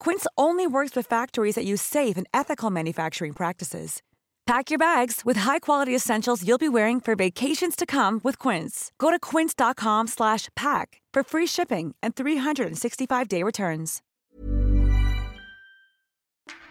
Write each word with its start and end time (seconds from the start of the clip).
Quince 0.00 0.26
only 0.36 0.66
works 0.66 0.96
with 0.96 1.06
factories 1.06 1.56
that 1.56 1.64
use 1.64 1.82
safe 1.82 2.16
and 2.16 2.26
ethical 2.32 2.70
manufacturing 2.70 3.32
practices. 3.32 4.02
Pack 4.46 4.70
your 4.70 4.78
bags 4.78 5.22
with 5.24 5.38
high-quality 5.38 5.94
essentials 5.94 6.46
you'll 6.46 6.58
be 6.58 6.68
wearing 6.68 7.00
for 7.00 7.16
vacations 7.16 7.74
to 7.74 7.84
come 7.84 8.20
with 8.22 8.38
Quince. 8.38 8.92
Go 8.98 9.10
to 9.10 9.18
quince.com/pack 9.18 11.02
for 11.12 11.22
free 11.24 11.46
shipping 11.46 11.94
and 12.00 12.14
365-day 12.14 13.42
returns. 13.42 14.02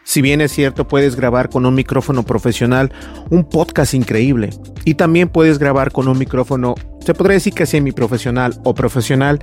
Si 0.05 0.21
bien 0.21 0.39
es 0.39 0.51
cierto, 0.51 0.87
puedes 0.87 1.15
grabar 1.15 1.49
con 1.49 1.65
un 1.65 1.73
micrófono 1.73 2.23
profesional 2.23 2.93
un 3.31 3.49
podcast 3.49 3.95
increíble 3.95 4.51
y 4.85 4.93
también 4.93 5.29
puedes 5.29 5.57
grabar 5.57 5.91
con 5.91 6.07
un 6.07 6.19
micrófono, 6.19 6.75
se 7.03 7.15
podría 7.15 7.33
decir 7.33 7.53
que 7.53 7.65
semi-profesional 7.65 8.61
o 8.63 8.75
profesional 8.75 9.39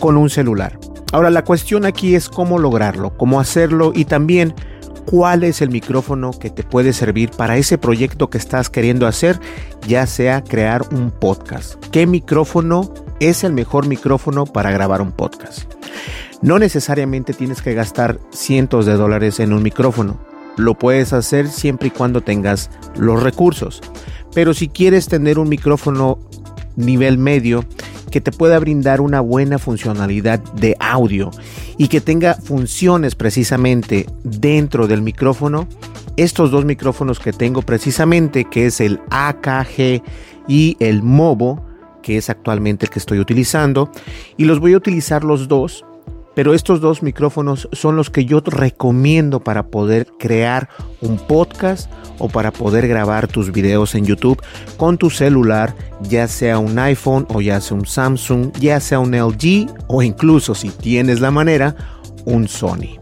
con 0.00 0.16
un 0.16 0.28
celular. 0.28 0.76
Ahora 1.16 1.30
la 1.30 1.44
cuestión 1.44 1.86
aquí 1.86 2.14
es 2.14 2.28
cómo 2.28 2.58
lograrlo, 2.58 3.16
cómo 3.16 3.40
hacerlo 3.40 3.92
y 3.94 4.04
también 4.04 4.54
cuál 5.06 5.44
es 5.44 5.62
el 5.62 5.70
micrófono 5.70 6.32
que 6.32 6.50
te 6.50 6.62
puede 6.62 6.92
servir 6.92 7.30
para 7.30 7.56
ese 7.56 7.78
proyecto 7.78 8.28
que 8.28 8.36
estás 8.36 8.68
queriendo 8.68 9.06
hacer, 9.06 9.40
ya 9.88 10.06
sea 10.06 10.44
crear 10.44 10.82
un 10.92 11.10
podcast. 11.10 11.82
¿Qué 11.90 12.06
micrófono 12.06 12.92
es 13.18 13.44
el 13.44 13.54
mejor 13.54 13.86
micrófono 13.86 14.44
para 14.44 14.70
grabar 14.72 15.00
un 15.00 15.10
podcast? 15.10 15.72
No 16.42 16.58
necesariamente 16.58 17.32
tienes 17.32 17.62
que 17.62 17.72
gastar 17.72 18.20
cientos 18.30 18.84
de 18.84 18.92
dólares 18.92 19.40
en 19.40 19.54
un 19.54 19.62
micrófono. 19.62 20.20
Lo 20.58 20.74
puedes 20.74 21.14
hacer 21.14 21.48
siempre 21.48 21.88
y 21.88 21.92
cuando 21.92 22.20
tengas 22.20 22.68
los 22.94 23.22
recursos. 23.22 23.80
Pero 24.34 24.52
si 24.52 24.68
quieres 24.68 25.08
tener 25.08 25.38
un 25.38 25.48
micrófono 25.48 26.18
nivel 26.76 27.16
medio, 27.16 27.64
que 28.16 28.22
te 28.22 28.32
pueda 28.32 28.58
brindar 28.58 29.02
una 29.02 29.20
buena 29.20 29.58
funcionalidad 29.58 30.38
de 30.54 30.74
audio 30.80 31.30
y 31.76 31.88
que 31.88 32.00
tenga 32.00 32.32
funciones 32.32 33.14
precisamente 33.14 34.06
dentro 34.24 34.86
del 34.86 35.02
micrófono. 35.02 35.68
Estos 36.16 36.50
dos 36.50 36.64
micrófonos 36.64 37.20
que 37.20 37.34
tengo 37.34 37.60
precisamente, 37.60 38.46
que 38.46 38.64
es 38.64 38.80
el 38.80 39.00
AKG 39.10 40.02
y 40.48 40.78
el 40.80 41.02
MOBO, 41.02 41.62
que 42.02 42.16
es 42.16 42.30
actualmente 42.30 42.86
el 42.86 42.90
que 42.90 43.00
estoy 43.00 43.18
utilizando, 43.18 43.90
y 44.38 44.46
los 44.46 44.60
voy 44.60 44.72
a 44.72 44.78
utilizar 44.78 45.22
los 45.22 45.46
dos 45.46 45.84
pero 46.36 46.52
estos 46.52 46.82
dos 46.82 47.02
micrófonos 47.02 47.66
son 47.72 47.96
los 47.96 48.10
que 48.10 48.26
yo 48.26 48.40
recomiendo 48.44 49.40
para 49.40 49.68
poder 49.68 50.06
crear 50.18 50.68
un 51.00 51.16
podcast 51.16 51.90
o 52.18 52.28
para 52.28 52.52
poder 52.52 52.86
grabar 52.86 53.26
tus 53.26 53.50
videos 53.52 53.94
en 53.94 54.04
YouTube 54.04 54.42
con 54.76 54.98
tu 54.98 55.08
celular, 55.08 55.74
ya 56.02 56.28
sea 56.28 56.58
un 56.58 56.78
iPhone 56.78 57.26
o 57.30 57.40
ya 57.40 57.58
sea 57.62 57.78
un 57.78 57.86
Samsung, 57.86 58.52
ya 58.60 58.80
sea 58.80 59.00
un 59.00 59.16
LG 59.16 59.66
o 59.86 60.02
incluso 60.02 60.54
si 60.54 60.68
tienes 60.68 61.20
la 61.20 61.30
manera, 61.30 61.74
un 62.26 62.48
Sony. 62.48 63.00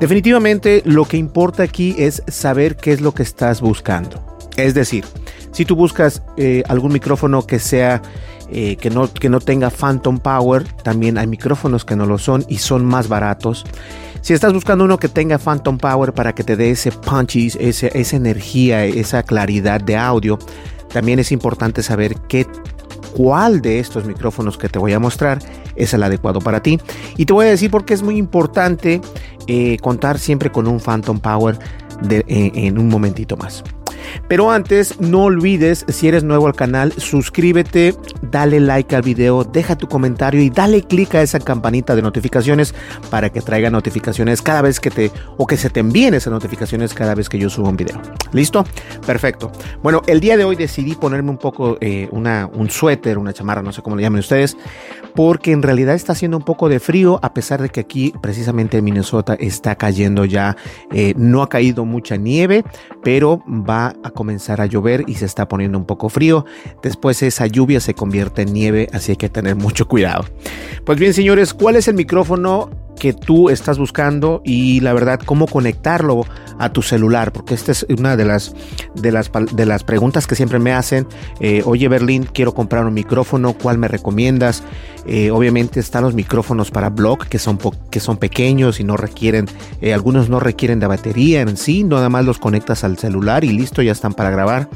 Definitivamente 0.00 0.82
lo 0.86 1.04
que 1.04 1.18
importa 1.18 1.64
aquí 1.64 1.94
es 1.98 2.22
saber 2.26 2.76
qué 2.76 2.92
es 2.92 3.02
lo 3.02 3.12
que 3.12 3.22
estás 3.22 3.60
buscando. 3.60 4.24
Es 4.56 4.72
decir, 4.72 5.04
si 5.52 5.66
tú 5.66 5.76
buscas 5.76 6.22
eh, 6.38 6.62
algún 6.68 6.94
micrófono 6.94 7.46
que 7.46 7.58
sea 7.58 8.00
eh, 8.54 8.76
que, 8.76 8.90
no, 8.90 9.12
que 9.12 9.30
no 9.30 9.40
tenga 9.40 9.70
Phantom 9.70 10.18
Power, 10.18 10.64
también 10.82 11.16
hay 11.16 11.26
micrófonos 11.26 11.86
que 11.86 11.96
no 11.96 12.04
lo 12.04 12.18
son 12.18 12.44
y 12.48 12.58
son 12.58 12.84
más 12.84 13.08
baratos. 13.08 13.64
Si 14.20 14.34
estás 14.34 14.52
buscando 14.52 14.84
uno 14.84 14.98
que 14.98 15.08
tenga 15.08 15.38
Phantom 15.38 15.78
Power 15.78 16.12
para 16.12 16.34
que 16.34 16.44
te 16.44 16.54
dé 16.54 16.70
ese 16.70 16.92
punchy, 16.92 17.50
ese, 17.58 17.90
esa 17.94 18.16
energía, 18.16 18.84
esa 18.84 19.22
claridad 19.22 19.80
de 19.80 19.96
audio, 19.96 20.38
también 20.92 21.18
es 21.18 21.32
importante 21.32 21.82
saber 21.82 22.14
qué, 22.28 22.46
cuál 23.16 23.62
de 23.62 23.78
estos 23.78 24.04
micrófonos 24.04 24.58
que 24.58 24.68
te 24.68 24.78
voy 24.78 24.92
a 24.92 24.98
mostrar 24.98 25.38
es 25.74 25.94
el 25.94 26.02
adecuado 26.02 26.40
para 26.40 26.62
ti. 26.62 26.78
Y 27.16 27.24
te 27.24 27.32
voy 27.32 27.46
a 27.46 27.48
decir 27.48 27.70
por 27.70 27.86
qué 27.86 27.94
es 27.94 28.02
muy 28.02 28.18
importante 28.18 29.00
eh, 29.46 29.78
contar 29.80 30.18
siempre 30.18 30.52
con 30.52 30.68
un 30.68 30.78
Phantom 30.78 31.18
Power 31.18 31.58
en 32.08 32.78
un 32.78 32.88
momentito 32.88 33.36
más. 33.36 33.64
Pero 34.28 34.50
antes, 34.50 35.00
no 35.00 35.24
olvides, 35.24 35.84
si 35.88 36.08
eres 36.08 36.24
nuevo 36.24 36.46
al 36.46 36.54
canal, 36.54 36.92
suscríbete, 36.96 37.94
dale 38.22 38.60
like 38.60 38.94
al 38.94 39.02
video, 39.02 39.44
deja 39.44 39.76
tu 39.76 39.88
comentario 39.88 40.42
y 40.42 40.50
dale 40.50 40.82
click 40.82 41.14
a 41.14 41.22
esa 41.22 41.38
campanita 41.38 41.94
de 41.94 42.02
notificaciones 42.02 42.74
para 43.10 43.30
que 43.30 43.40
traiga 43.40 43.70
notificaciones 43.70 44.42
cada 44.42 44.62
vez 44.62 44.80
que 44.80 44.90
te, 44.90 45.10
o 45.36 45.46
que 45.46 45.56
se 45.56 45.70
te 45.70 45.80
envíen 45.80 46.14
esas 46.14 46.32
notificaciones 46.32 46.94
cada 46.94 47.14
vez 47.14 47.28
que 47.28 47.38
yo 47.38 47.50
subo 47.50 47.68
un 47.68 47.76
video. 47.76 48.00
¿Listo? 48.32 48.64
Perfecto. 49.06 49.50
Bueno, 49.82 50.02
el 50.06 50.20
día 50.20 50.36
de 50.36 50.44
hoy 50.44 50.56
decidí 50.56 50.94
ponerme 50.94 51.30
un 51.30 51.38
poco 51.38 51.76
eh, 51.80 52.08
una, 52.10 52.48
un 52.52 52.70
suéter, 52.70 53.18
una 53.18 53.32
chamarra, 53.32 53.62
no 53.62 53.72
sé 53.72 53.82
cómo 53.82 53.96
le 53.96 54.02
llamen 54.02 54.20
ustedes, 54.20 54.56
porque 55.14 55.52
en 55.52 55.62
realidad 55.62 55.94
está 55.94 56.12
haciendo 56.12 56.36
un 56.36 56.44
poco 56.44 56.68
de 56.68 56.80
frío, 56.80 57.18
a 57.22 57.34
pesar 57.34 57.60
de 57.60 57.68
que 57.68 57.80
aquí 57.80 58.12
precisamente 58.20 58.78
en 58.78 58.84
Minnesota 58.84 59.34
está 59.34 59.74
cayendo 59.76 60.24
ya, 60.24 60.56
eh, 60.92 61.14
no 61.16 61.42
ha 61.42 61.48
caído 61.48 61.84
mucha 61.84 62.16
nieve, 62.16 62.64
pero 63.02 63.42
va 63.48 63.91
a 64.02 64.10
comenzar 64.10 64.60
a 64.60 64.66
llover 64.66 65.04
y 65.06 65.14
se 65.14 65.24
está 65.24 65.48
poniendo 65.48 65.78
un 65.78 65.84
poco 65.84 66.08
frío. 66.08 66.44
Después 66.82 67.22
esa 67.22 67.46
lluvia 67.46 67.80
se 67.80 67.94
convierte 67.94 68.42
en 68.42 68.52
nieve, 68.52 68.88
así 68.92 69.12
hay 69.12 69.16
que 69.16 69.28
tener 69.28 69.56
mucho 69.56 69.88
cuidado. 69.88 70.24
Pues 70.84 70.98
bien, 70.98 71.14
señores, 71.14 71.54
¿cuál 71.54 71.76
es 71.76 71.88
el 71.88 71.94
micrófono 71.94 72.70
que 72.98 73.12
tú 73.12 73.50
estás 73.50 73.78
buscando 73.78 74.42
y 74.44 74.80
la 74.80 74.92
verdad 74.92 75.20
cómo 75.24 75.46
conectarlo 75.46 76.24
a 76.58 76.72
tu 76.72 76.82
celular 76.82 77.32
porque 77.32 77.54
esta 77.54 77.72
es 77.72 77.86
una 77.88 78.16
de 78.16 78.24
las 78.24 78.54
de 78.94 79.12
las 79.12 79.30
de 79.52 79.66
las 79.66 79.84
preguntas 79.84 80.26
que 80.26 80.34
siempre 80.34 80.58
me 80.58 80.72
hacen 80.72 81.06
eh, 81.40 81.62
oye 81.64 81.88
Berlín 81.88 82.28
quiero 82.32 82.54
comprar 82.54 82.84
un 82.84 82.94
micrófono 82.94 83.54
cuál 83.54 83.78
me 83.78 83.88
recomiendas 83.88 84.62
eh, 85.06 85.30
obviamente 85.30 85.80
están 85.80 86.04
los 86.04 86.14
micrófonos 86.14 86.70
para 86.70 86.90
blog 86.90 87.26
que 87.26 87.38
son 87.38 87.58
que 87.90 88.00
son 88.00 88.18
pequeños 88.18 88.78
y 88.78 88.84
no 88.84 88.96
requieren 88.96 89.46
eh, 89.80 89.92
algunos 89.92 90.28
no 90.28 90.38
requieren 90.38 90.78
de 90.78 90.86
batería 90.86 91.40
en 91.40 91.56
sí 91.56 91.84
nada 91.84 92.08
más 92.08 92.24
los 92.24 92.38
conectas 92.38 92.84
al 92.84 92.98
celular 92.98 93.44
y 93.44 93.52
listo 93.52 93.82
ya 93.82 93.92
están 93.92 94.14
para 94.14 94.30
grabar 94.30 94.68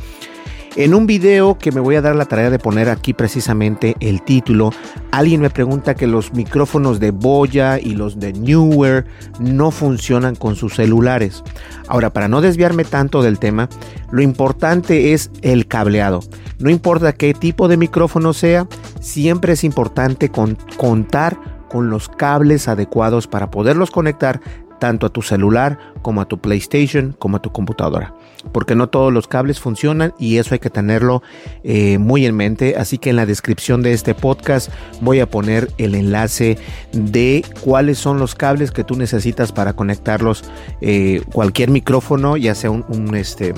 en 0.76 0.94
un 0.94 1.06
video 1.06 1.56
que 1.58 1.72
me 1.72 1.80
voy 1.80 1.96
a 1.96 2.02
dar 2.02 2.14
la 2.14 2.26
tarea 2.26 2.50
de 2.50 2.58
poner 2.58 2.90
aquí 2.90 3.14
precisamente 3.14 3.96
el 4.00 4.22
título, 4.22 4.72
alguien 5.10 5.40
me 5.40 5.48
pregunta 5.48 5.94
que 5.94 6.06
los 6.06 6.34
micrófonos 6.34 7.00
de 7.00 7.10
Boya 7.10 7.78
y 7.78 7.94
los 7.94 8.20
de 8.20 8.34
Newer 8.34 9.06
no 9.40 9.70
funcionan 9.70 10.36
con 10.36 10.54
sus 10.54 10.74
celulares. 10.74 11.42
Ahora, 11.88 12.12
para 12.12 12.28
no 12.28 12.42
desviarme 12.42 12.84
tanto 12.84 13.22
del 13.22 13.38
tema, 13.38 13.70
lo 14.10 14.20
importante 14.20 15.14
es 15.14 15.30
el 15.40 15.66
cableado. 15.66 16.20
No 16.58 16.70
importa 16.70 17.14
qué 17.14 17.32
tipo 17.32 17.68
de 17.68 17.78
micrófono 17.78 18.34
sea, 18.34 18.68
siempre 19.00 19.54
es 19.54 19.64
importante 19.64 20.30
contar 20.30 21.38
con 21.70 21.88
los 21.88 22.08
cables 22.08 22.68
adecuados 22.68 23.26
para 23.26 23.50
poderlos 23.50 23.90
conectar 23.90 24.40
tanto 24.78 25.06
a 25.06 25.10
tu 25.10 25.22
celular 25.22 25.78
como 26.02 26.20
a 26.20 26.28
tu 26.28 26.38
PlayStation 26.38 27.16
como 27.18 27.38
a 27.38 27.42
tu 27.42 27.50
computadora. 27.50 28.14
Porque 28.52 28.74
no 28.74 28.88
todos 28.88 29.12
los 29.12 29.26
cables 29.26 29.60
funcionan 29.60 30.14
y 30.18 30.38
eso 30.38 30.54
hay 30.54 30.58
que 30.58 30.70
tenerlo 30.70 31.22
eh, 31.64 31.98
muy 31.98 32.26
en 32.26 32.36
mente. 32.36 32.76
Así 32.76 32.98
que 32.98 33.10
en 33.10 33.16
la 33.16 33.26
descripción 33.26 33.82
de 33.82 33.92
este 33.92 34.14
podcast 34.14 34.70
voy 35.00 35.20
a 35.20 35.30
poner 35.30 35.70
el 35.78 35.94
enlace 35.94 36.58
de 36.92 37.44
cuáles 37.60 37.98
son 37.98 38.18
los 38.18 38.34
cables 38.34 38.70
que 38.70 38.84
tú 38.84 38.96
necesitas 38.96 39.52
para 39.52 39.74
conectarlos. 39.74 40.44
Eh, 40.80 41.22
cualquier 41.32 41.70
micrófono, 41.70 42.36
ya 42.36 42.54
sea 42.54 42.70
un, 42.70 43.14
este, 43.14 43.54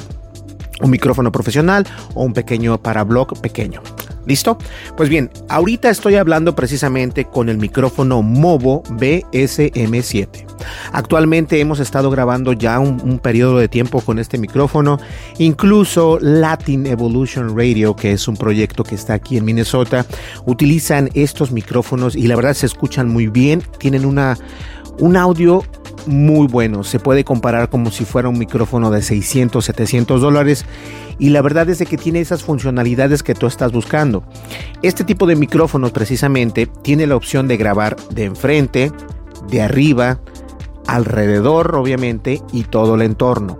un 0.80 0.90
micrófono 0.90 1.32
profesional 1.32 1.86
o 2.14 2.24
un 2.24 2.32
pequeño 2.32 2.78
parablog 2.78 3.40
pequeño. 3.40 3.82
¿Listo? 4.28 4.58
Pues 4.94 5.08
bien, 5.08 5.30
ahorita 5.48 5.88
estoy 5.88 6.16
hablando 6.16 6.54
precisamente 6.54 7.24
con 7.24 7.48
el 7.48 7.56
micrófono 7.56 8.20
Movo 8.20 8.82
BSM7. 8.82 10.44
Actualmente 10.92 11.58
hemos 11.60 11.80
estado 11.80 12.10
grabando 12.10 12.52
ya 12.52 12.78
un, 12.78 13.18
periodo 13.20 13.56
de 13.56 13.68
tiempo 13.68 14.02
con 14.02 14.18
este 14.18 14.36
micrófono. 14.36 15.00
Incluso 15.38 16.18
Latin 16.20 16.84
Evolution 16.84 17.56
Radio, 17.56 17.96
que 17.96 18.12
es 18.12 18.28
un 18.28 18.36
proyecto 18.36 18.84
que 18.84 18.96
está 18.96 19.14
aquí 19.14 19.38
en 19.38 19.46
Minnesota, 19.46 20.04
utilizan 20.44 21.08
estos 21.14 21.50
micrófonos 21.50 22.14
y 22.14 22.26
la 22.26 22.36
verdad 22.36 22.52
se 22.52 22.66
escuchan 22.66 23.08
muy 23.08 23.28
bien. 23.28 23.62
Tienen 23.78 24.04
una, 24.04 24.36
un 24.98 25.16
audio 25.16 25.64
muy 26.08 26.46
bueno. 26.46 26.82
Se 26.82 26.98
puede 26.98 27.22
comparar 27.22 27.68
como 27.68 27.90
si 27.90 28.04
fuera 28.04 28.28
un 28.28 28.38
micrófono 28.38 28.90
de 28.90 29.02
600, 29.02 29.64
700 29.64 30.20
dólares. 30.20 30.64
Y 31.18 31.30
la 31.30 31.42
verdad 31.42 31.68
es 31.68 31.78
de 31.78 31.86
que 31.86 31.96
tiene 31.96 32.20
esas 32.20 32.42
funcionalidades 32.42 33.22
que 33.22 33.34
tú 33.34 33.46
estás 33.46 33.72
buscando. 33.72 34.24
Este 34.82 35.04
tipo 35.04 35.26
de 35.26 35.36
micrófonos 35.36 35.92
precisamente 35.92 36.66
tiene 36.66 37.06
la 37.06 37.16
opción 37.16 37.46
de 37.48 37.56
grabar 37.56 37.96
de 38.10 38.24
enfrente, 38.24 38.92
de 39.48 39.62
arriba, 39.62 40.20
alrededor 40.86 41.76
obviamente 41.76 42.42
y 42.52 42.64
todo 42.64 42.94
el 42.94 43.02
entorno. 43.02 43.58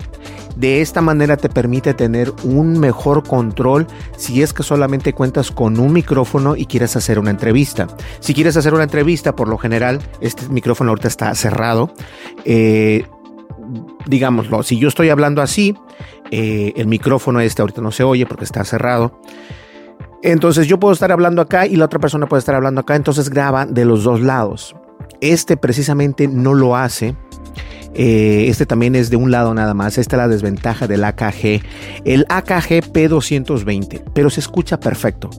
De 0.59 0.81
esta 0.81 1.01
manera 1.01 1.37
te 1.37 1.49
permite 1.49 1.95
tener 1.95 2.33
un 2.43 2.81
mejor 2.81 3.23
control 3.23 3.87
si 4.17 4.43
es 4.43 4.53
que 4.53 4.65
solamente 4.65 5.13
cuentas 5.13 5.53
con 5.53 5.79
un 5.79 5.93
micrófono 5.93 6.57
y 6.57 6.67
quieres 6.67 6.97
hacer 6.97 7.21
una 7.21 7.31
entrevista. 7.31 7.87
Si 8.19 8.35
quieres 8.35 8.57
hacer 8.57 8.75
una 8.75 8.83
entrevista, 8.83 9.37
por 9.37 9.47
lo 9.47 9.57
general, 9.57 10.01
este 10.21 10.49
micrófono 10.49 10.91
ahorita 10.91 11.07
está 11.07 11.33
cerrado. 11.37 11.93
Eh, 12.45 13.07
digámoslo, 14.07 14.65
si 14.65 14.81
yo 14.81 14.89
estoy 14.89 15.11
hablando 15.11 15.43
así, 15.43 15.77
eh, 16.33 16.73
el 16.75 16.89
micrófono 16.89 17.39
este 17.39 17.63
ahorita 17.63 17.81
no 17.81 17.93
se 17.93 18.03
oye 18.03 18.27
porque 18.27 18.45
está 18.45 18.65
cerrado. 18.65 19.21
Entonces 20.25 20.67
yo 20.67 20.81
puedo 20.81 20.93
estar 20.93 21.13
hablando 21.13 21.41
acá 21.41 21.69
y 21.69 21.77
la 21.77 21.85
otra 21.85 22.01
persona 22.01 22.27
puede 22.27 22.41
estar 22.41 22.57
hablando 22.57 22.81
acá, 22.81 22.97
entonces 22.97 23.31
graba 23.31 23.65
de 23.65 23.85
los 23.85 24.03
dos 24.03 24.21
lados. 24.21 24.75
Este 25.21 25.57
precisamente 25.57 26.27
no 26.27 26.53
lo 26.53 26.75
hace 26.75 27.15
eh, 27.95 28.47
este 28.49 28.67
también 28.67 28.95
es 28.95 29.11
de 29.11 29.17
un 29.17 29.31
lado 29.31 29.55
nada 29.55 29.75
más. 29.75 29.99
Esta 29.99 30.17
es 30.17 30.19
la 30.19 30.29
desventaja 30.29 30.87
del 30.87 31.05
AKG. 31.05 31.63
El 32.05 32.27
AKG 32.29 32.93
P220, 32.93 34.03
pero 34.13 34.31
se 34.31 34.41
escucha 34.41 34.79
perfecto. 34.79 35.31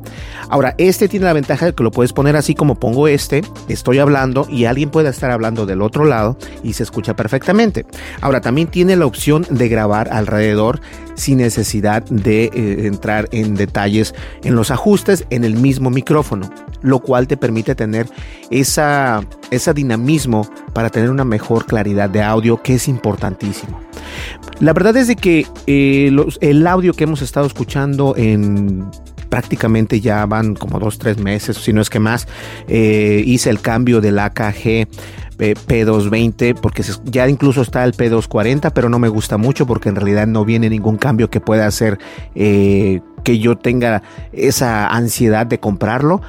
Ahora, 0.50 0.76
este 0.78 1.08
tiene 1.08 1.26
la 1.26 1.34
ventaja 1.34 1.68
de 1.68 1.74
que 1.74 1.84
lo 1.84 1.92
puedes 1.92 2.14
poner 2.14 2.36
así 2.36 2.56
como 2.56 2.76
pongo 2.76 3.08
este. 3.08 3.42
Estoy 3.68 4.00
hablando 4.00 4.48
y 4.50 4.66
alguien 4.66 4.90
puede 4.90 5.10
estar 5.10 5.32
hablando 5.32 5.66
del 5.66 5.82
otro 5.82 6.06
lado 6.06 6.38
y 6.64 6.74
se 6.74 6.84
escucha 6.84 7.16
perfectamente. 7.16 7.86
Ahora, 8.22 8.42
también 8.42 8.68
tiene 8.68 8.96
la 8.96 9.06
opción 9.06 9.46
de 9.50 9.70
grabar 9.70 10.10
alrededor 10.12 10.82
sin 11.16 11.40
necesidad 11.40 12.04
de 12.04 12.46
eh, 12.46 12.88
entrar 12.88 13.28
en 13.32 13.56
detalles 13.56 14.16
en 14.44 14.56
los 14.56 14.72
ajustes 14.72 15.26
en 15.30 15.44
el 15.44 15.56
mismo 15.56 15.90
micrófono, 15.90 16.50
lo 16.82 17.00
cual 17.00 17.28
te 17.28 17.36
permite 17.36 17.76
tener 17.76 18.08
esa, 18.52 19.22
ese 19.52 19.74
dinamismo 19.74 20.50
para 20.74 20.90
tener 20.90 21.10
una 21.10 21.26
mejor 21.26 21.66
claridad 21.66 22.10
de 22.10 22.24
audio 22.24 22.39
que 22.64 22.76
es 22.76 22.88
importantísimo. 22.88 23.80
La 24.60 24.74
verdad 24.74 24.98
es 24.98 25.08
de 25.08 25.16
que 25.16 25.46
eh, 25.68 26.12
el 26.42 26.68
audio 26.68 26.94
que 26.94 27.06
hemos 27.06 27.22
estado 27.22 27.46
escuchando 27.48 28.16
en 28.18 28.90
prácticamente 29.30 30.02
ya 30.02 30.26
van 30.26 30.56
como 30.56 30.80
dos, 30.80 30.98
tres 30.98 31.20
meses, 31.20 31.58
si 31.58 31.72
no 31.72 31.82
es 31.82 31.90
que 31.90 32.00
más, 32.00 32.28
eh, 32.68 33.24
hice 33.26 33.50
el 33.50 33.62
cambio 33.62 34.02
del 34.02 34.20
AKG 34.20 34.88
P220 35.40 36.60
porque 36.60 36.84
ya 37.06 37.28
incluso 37.30 37.62
está 37.62 37.86
el 37.86 37.94
P240 37.94 38.72
pero 38.74 38.90
no 38.90 39.00
me 39.00 39.08
gusta 39.08 39.38
mucho 39.38 39.66
porque 39.66 39.88
en 39.88 39.96
realidad 39.96 40.28
no 40.28 40.44
viene 40.44 40.70
ningún 40.70 40.98
cambio 40.98 41.30
que 41.30 41.40
pueda 41.40 41.66
hacer 41.66 41.98
eh, 42.36 43.00
que 43.24 43.40
yo 43.40 43.58
tenga 43.58 44.04
esa 44.34 44.88
ansiedad 44.88 45.48
de 45.48 45.60
comprarlo 45.60 46.22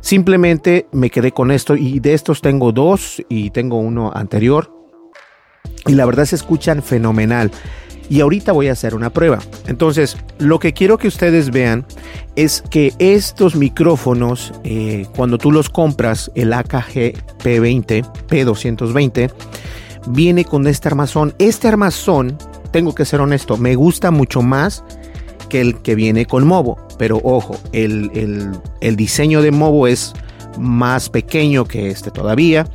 simplemente 0.00 0.86
me 0.92 1.10
quedé 1.10 1.32
con 1.32 1.50
esto 1.50 1.76
y 1.76 2.00
de 2.00 2.14
estos 2.14 2.40
tengo 2.40 2.72
dos 2.72 3.22
y 3.28 3.50
tengo 3.50 3.76
uno 3.76 4.10
anterior 4.14 4.73
y 5.86 5.92
la 5.94 6.06
verdad 6.06 6.24
se 6.24 6.36
escuchan 6.36 6.82
fenomenal 6.82 7.50
y 8.08 8.20
ahorita 8.20 8.52
voy 8.52 8.68
a 8.68 8.72
hacer 8.72 8.94
una 8.94 9.10
prueba. 9.10 9.38
Entonces, 9.66 10.16
lo 10.38 10.58
que 10.58 10.72
quiero 10.72 10.98
que 10.98 11.08
ustedes 11.08 11.50
vean 11.50 11.86
es 12.36 12.62
que 12.70 12.92
estos 12.98 13.56
micrófonos, 13.56 14.52
eh, 14.64 15.06
cuando 15.16 15.38
tú 15.38 15.50
los 15.52 15.70
compras, 15.70 16.30
el 16.34 16.52
AKG 16.52 17.14
P20, 17.42 18.04
P220, 18.28 19.32
viene 20.08 20.44
con 20.44 20.66
este 20.66 20.88
armazón. 20.88 21.34
Este 21.38 21.68
armazón, 21.68 22.36
tengo 22.72 22.94
que 22.94 23.04
ser 23.04 23.20
honesto, 23.20 23.56
me 23.56 23.74
gusta 23.74 24.10
mucho 24.10 24.42
más 24.42 24.84
que 25.48 25.60
el 25.60 25.80
que 25.82 25.94
viene 25.94 26.26
con 26.26 26.46
Movo. 26.46 26.78
Pero 26.98 27.20
ojo, 27.22 27.56
el, 27.72 28.52
diseño 28.80 29.42
de 29.42 29.50
Movo 29.50 29.86
es 29.86 30.12
más 30.58 31.08
pequeño 31.08 31.64
que 31.64 31.88
este 31.88 32.10
todavía. 32.10 32.66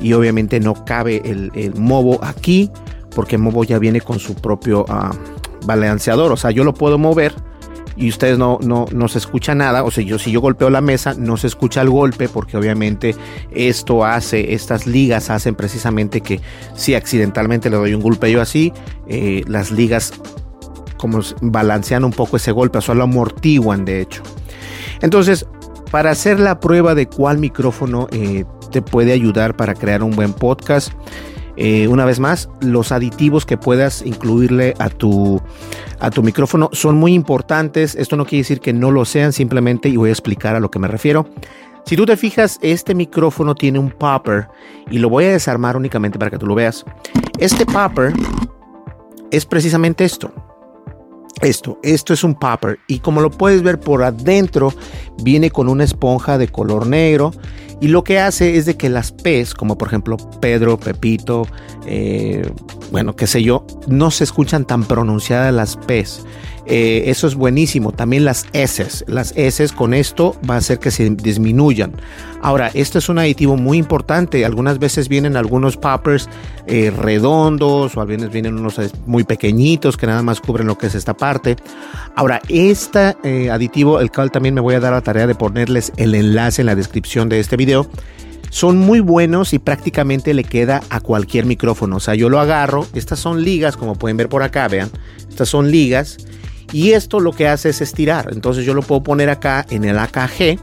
Y 0.00 0.12
obviamente 0.12 0.60
no 0.60 0.84
cabe 0.84 1.22
el, 1.24 1.50
el 1.54 1.74
Movo 1.74 2.18
aquí 2.22 2.70
porque 3.16 3.38
Movo 3.38 3.64
ya 3.64 3.78
viene 3.78 4.02
con 4.02 4.18
su 4.18 4.34
propio 4.34 4.84
ah, 4.88 5.10
balanceador. 5.64 6.32
O 6.32 6.36
sea, 6.36 6.50
yo 6.50 6.64
lo 6.64 6.74
puedo 6.74 6.98
mover 6.98 7.34
y 7.96 8.10
ustedes 8.10 8.38
no, 8.38 8.58
no, 8.62 8.84
no 8.92 9.08
se 9.08 9.18
escucha 9.18 9.54
nada. 9.54 9.84
O 9.84 9.90
sea, 9.90 10.04
yo, 10.04 10.18
si 10.18 10.30
yo 10.30 10.40
golpeo 10.40 10.68
la 10.68 10.82
mesa, 10.82 11.14
no 11.14 11.38
se 11.38 11.46
escucha 11.46 11.80
el 11.80 11.88
golpe 11.88 12.28
porque 12.28 12.56
obviamente 12.56 13.16
esto 13.50 14.04
hace, 14.04 14.52
estas 14.52 14.86
ligas 14.86 15.30
hacen 15.30 15.54
precisamente 15.54 16.20
que 16.20 16.40
si 16.74 16.94
accidentalmente 16.94 17.70
le 17.70 17.76
doy 17.76 17.94
un 17.94 18.02
golpe 18.02 18.30
yo 18.30 18.42
así, 18.42 18.72
eh, 19.08 19.42
las 19.46 19.70
ligas 19.70 20.12
como 20.98 21.20
balancean 21.40 22.04
un 22.04 22.12
poco 22.12 22.36
ese 22.36 22.52
golpe, 22.52 22.78
o 22.78 22.82
sea, 22.82 22.94
lo 22.94 23.04
amortiguan 23.04 23.86
de 23.86 24.02
hecho. 24.02 24.22
Entonces, 25.00 25.46
para 25.90 26.10
hacer 26.10 26.40
la 26.40 26.60
prueba 26.60 26.94
de 26.94 27.06
cuál 27.06 27.38
micrófono 27.38 28.08
eh, 28.10 28.44
te 28.70 28.82
puede 28.82 29.12
ayudar 29.12 29.56
para 29.56 29.74
crear 29.74 30.02
un 30.02 30.10
buen 30.16 30.32
podcast, 30.32 30.92
eh, 31.56 31.88
una 31.88 32.04
vez 32.04 32.20
más, 32.20 32.50
los 32.60 32.92
aditivos 32.92 33.46
que 33.46 33.56
puedas 33.56 34.02
incluirle 34.04 34.74
a 34.78 34.90
tu, 34.90 35.40
a 36.00 36.10
tu 36.10 36.22
micrófono 36.22 36.68
son 36.72 36.96
muy 36.96 37.14
importantes. 37.14 37.94
Esto 37.94 38.16
no 38.16 38.26
quiere 38.26 38.42
decir 38.42 38.60
que 38.60 38.72
no 38.72 38.90
lo 38.90 39.04
sean, 39.04 39.32
simplemente, 39.32 39.88
y 39.88 39.96
voy 39.96 40.10
a 40.10 40.12
explicar 40.12 40.54
a 40.54 40.60
lo 40.60 40.70
que 40.70 40.78
me 40.78 40.88
refiero. 40.88 41.26
Si 41.86 41.96
tú 41.96 42.04
te 42.04 42.16
fijas, 42.16 42.58
este 42.62 42.94
micrófono 42.94 43.54
tiene 43.54 43.78
un 43.78 43.90
popper 43.90 44.48
y 44.90 44.98
lo 44.98 45.08
voy 45.08 45.24
a 45.24 45.32
desarmar 45.32 45.76
únicamente 45.76 46.18
para 46.18 46.30
que 46.30 46.38
tú 46.38 46.46
lo 46.46 46.54
veas. 46.54 46.84
Este 47.38 47.64
popper 47.64 48.12
es 49.30 49.46
precisamente 49.46 50.04
esto. 50.04 50.32
Esto, 51.42 51.78
esto 51.82 52.14
es 52.14 52.24
un 52.24 52.34
popper 52.34 52.78
y 52.86 53.00
como 53.00 53.20
lo 53.20 53.30
puedes 53.30 53.62
ver 53.62 53.78
por 53.78 54.02
adentro, 54.02 54.72
viene 55.22 55.50
con 55.50 55.68
una 55.68 55.84
esponja 55.84 56.38
de 56.38 56.48
color 56.48 56.86
negro 56.86 57.32
y 57.78 57.88
lo 57.88 58.04
que 58.04 58.18
hace 58.18 58.56
es 58.56 58.64
de 58.64 58.76
que 58.78 58.88
las 58.88 59.12
P's, 59.12 59.52
como 59.52 59.76
por 59.76 59.88
ejemplo 59.88 60.16
Pedro, 60.40 60.78
Pepito, 60.78 61.46
eh, 61.86 62.50
bueno, 62.90 63.14
qué 63.14 63.26
sé 63.26 63.42
yo, 63.42 63.66
no 63.86 64.10
se 64.10 64.24
escuchan 64.24 64.64
tan 64.64 64.84
pronunciadas 64.84 65.52
las 65.52 65.76
P's. 65.76 66.24
Eh, 66.66 67.04
eso 67.06 67.26
es 67.26 67.34
buenísimo. 67.34 67.92
También 67.92 68.24
las 68.24 68.46
S. 68.52 69.04
Las 69.06 69.32
S 69.36 69.68
con 69.74 69.94
esto 69.94 70.36
va 70.48 70.54
a 70.54 70.58
hacer 70.58 70.78
que 70.78 70.90
se 70.90 71.10
disminuyan. 71.10 71.92
Ahora, 72.42 72.70
esto 72.74 72.98
es 72.98 73.08
un 73.08 73.18
aditivo 73.18 73.56
muy 73.56 73.78
importante. 73.78 74.44
Algunas 74.44 74.78
veces 74.78 75.08
vienen 75.08 75.36
algunos 75.36 75.76
poppers 75.76 76.28
eh, 76.66 76.92
redondos 76.96 77.96
o 77.96 78.00
a 78.00 78.04
vienen 78.04 78.54
unos 78.54 78.80
muy 79.06 79.24
pequeñitos 79.24 79.96
que 79.96 80.06
nada 80.06 80.22
más 80.22 80.40
cubren 80.40 80.66
lo 80.66 80.76
que 80.78 80.86
es 80.86 80.94
esta 80.94 81.14
parte. 81.14 81.56
Ahora, 82.14 82.40
este 82.48 83.16
aditivo, 83.50 84.00
el 84.00 84.10
cual 84.10 84.30
también 84.30 84.54
me 84.54 84.60
voy 84.60 84.74
a 84.74 84.80
dar 84.80 84.92
la 84.92 85.00
tarea 85.00 85.26
de 85.26 85.34
ponerles 85.34 85.92
el 85.96 86.14
enlace 86.14 86.62
en 86.62 86.66
la 86.66 86.74
descripción 86.74 87.28
de 87.28 87.40
este 87.40 87.56
video 87.56 87.88
son 88.50 88.78
muy 88.78 89.00
buenos 89.00 89.52
y 89.52 89.58
prácticamente 89.58 90.32
le 90.32 90.44
queda 90.44 90.82
a 90.88 91.00
cualquier 91.00 91.46
micrófono. 91.46 91.96
O 91.96 92.00
sea, 92.00 92.14
yo 92.14 92.28
lo 92.28 92.40
agarro, 92.40 92.86
estas 92.94 93.18
son 93.18 93.42
ligas, 93.42 93.76
como 93.76 93.96
pueden 93.96 94.16
ver 94.16 94.28
por 94.28 94.42
acá, 94.42 94.68
vean, 94.68 94.90
estas 95.28 95.48
son 95.48 95.70
ligas. 95.70 96.16
Y 96.72 96.92
esto 96.92 97.20
lo 97.20 97.32
que 97.32 97.48
hace 97.48 97.70
es 97.70 97.80
estirar. 97.80 98.28
Entonces 98.32 98.64
yo 98.64 98.74
lo 98.74 98.82
puedo 98.82 99.02
poner 99.02 99.30
acá 99.30 99.64
en 99.70 99.84
el 99.84 99.98
AKG. 99.98 100.58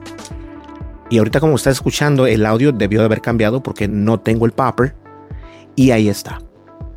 Y 1.10 1.18
ahorita 1.18 1.40
como 1.40 1.56
está 1.56 1.70
escuchando, 1.70 2.28
el 2.28 2.46
audio 2.46 2.72
debió 2.72 3.00
de 3.00 3.06
haber 3.06 3.22
cambiado 3.22 3.62
porque 3.62 3.88
no 3.88 4.20
tengo 4.20 4.46
el 4.46 4.52
popper. 4.52 4.96
Y 5.76 5.92
ahí 5.92 6.10
está. 6.10 6.42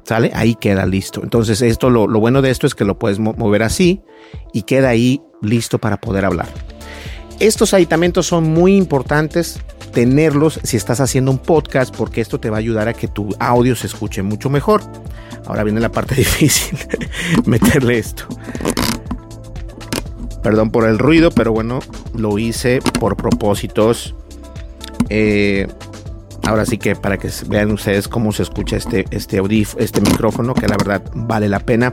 ¿Sale? 0.04 0.30
Ahí 0.34 0.54
queda 0.54 0.86
listo. 0.86 1.22
Entonces 1.22 1.62
esto, 1.62 1.90
lo, 1.90 2.06
lo 2.06 2.20
bueno 2.20 2.42
de 2.42 2.50
esto 2.50 2.66
es 2.66 2.74
que 2.74 2.84
lo 2.84 2.98
puedes 2.98 3.18
mover 3.18 3.62
así 3.62 4.02
y 4.52 4.62
queda 4.62 4.88
ahí 4.88 5.20
listo 5.42 5.78
para 5.78 6.00
poder 6.00 6.24
hablar. 6.24 6.48
Estos 7.38 7.74
aditamentos 7.74 8.26
son 8.26 8.44
muy 8.44 8.76
importantes 8.76 9.60
tenerlos 9.92 10.60
si 10.62 10.76
estás 10.76 11.00
haciendo 11.00 11.30
un 11.30 11.38
podcast 11.38 11.94
porque 11.96 12.20
esto 12.20 12.38
te 12.38 12.50
va 12.50 12.58
a 12.58 12.60
ayudar 12.60 12.88
a 12.88 12.92
que 12.94 13.08
tu 13.08 13.34
audio 13.38 13.74
se 13.74 13.86
escuche 13.86 14.22
mucho 14.22 14.50
mejor. 14.50 14.82
Ahora 15.46 15.64
viene 15.64 15.80
la 15.80 15.90
parte 15.90 16.14
difícil, 16.16 16.78
meterle 17.46 17.98
esto. 17.98 18.26
Perdón 20.46 20.70
por 20.70 20.88
el 20.88 21.00
ruido, 21.00 21.32
pero 21.32 21.50
bueno, 21.50 21.80
lo 22.14 22.38
hice 22.38 22.78
por 23.00 23.16
propósitos. 23.16 24.14
Eh, 25.08 25.66
ahora 26.44 26.64
sí 26.64 26.78
que 26.78 26.94
para 26.94 27.18
que 27.18 27.28
vean 27.48 27.72
ustedes 27.72 28.06
cómo 28.06 28.30
se 28.30 28.44
escucha 28.44 28.76
este, 28.76 29.06
este 29.10 29.40
este 29.78 30.00
micrófono, 30.00 30.54
que 30.54 30.68
la 30.68 30.76
verdad 30.76 31.02
vale 31.16 31.48
la 31.48 31.58
pena. 31.58 31.90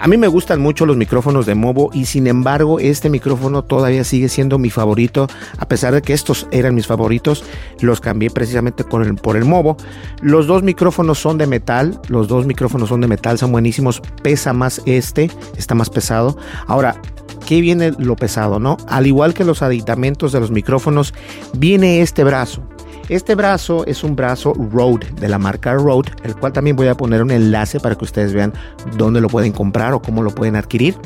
A 0.00 0.08
mí 0.08 0.16
me 0.16 0.26
gustan 0.26 0.60
mucho 0.60 0.86
los 0.86 0.96
micrófonos 0.96 1.46
de 1.46 1.54
Movo 1.54 1.90
y 1.92 2.06
sin 2.06 2.26
embargo 2.26 2.80
este 2.80 3.08
micrófono 3.10 3.62
todavía 3.62 4.02
sigue 4.02 4.28
siendo 4.28 4.58
mi 4.58 4.70
favorito, 4.70 5.28
a 5.56 5.68
pesar 5.68 5.94
de 5.94 6.02
que 6.02 6.14
estos 6.14 6.48
eran 6.50 6.74
mis 6.74 6.88
favoritos, 6.88 7.44
los 7.80 8.00
cambié 8.00 8.28
precisamente 8.28 8.82
el, 8.82 9.14
por 9.14 9.36
el 9.36 9.44
Movo. 9.44 9.76
Los 10.20 10.48
dos 10.48 10.64
micrófonos 10.64 11.20
son 11.20 11.38
de 11.38 11.46
metal, 11.46 12.00
los 12.08 12.26
dos 12.26 12.44
micrófonos 12.44 12.88
son 12.88 13.02
de 13.02 13.06
metal, 13.06 13.38
son 13.38 13.52
buenísimos, 13.52 14.02
pesa 14.24 14.52
más 14.52 14.82
este, 14.84 15.30
está 15.56 15.76
más 15.76 15.90
pesado. 15.90 16.36
Ahora, 16.66 17.00
¿qué 17.46 17.60
viene 17.60 17.92
lo 17.98 18.16
pesado, 18.16 18.58
no? 18.58 18.76
Al 18.88 19.06
igual 19.06 19.34
que 19.34 19.44
los 19.44 19.62
aditamentos 19.62 20.32
de 20.32 20.40
los 20.40 20.50
micrófonos, 20.50 21.14
viene 21.56 22.00
este 22.00 22.24
brazo. 22.24 22.62
Este 23.08 23.34
brazo 23.34 23.84
es 23.86 24.02
un 24.02 24.16
brazo 24.16 24.54
Rode 24.54 25.10
de 25.20 25.28
la 25.28 25.38
marca 25.38 25.74
Rode, 25.74 26.10
el 26.22 26.34
cual 26.36 26.52
también 26.52 26.74
voy 26.74 26.88
a 26.88 26.96
poner 26.96 27.22
un 27.22 27.30
enlace 27.30 27.78
para 27.78 27.96
que 27.96 28.04
ustedes 28.04 28.32
vean 28.32 28.54
dónde 28.96 29.20
lo 29.20 29.28
pueden 29.28 29.52
comprar 29.52 29.92
o 29.92 30.00
cómo 30.00 30.22
lo 30.22 30.30
pueden 30.30 30.56
adquirir. 30.56 30.96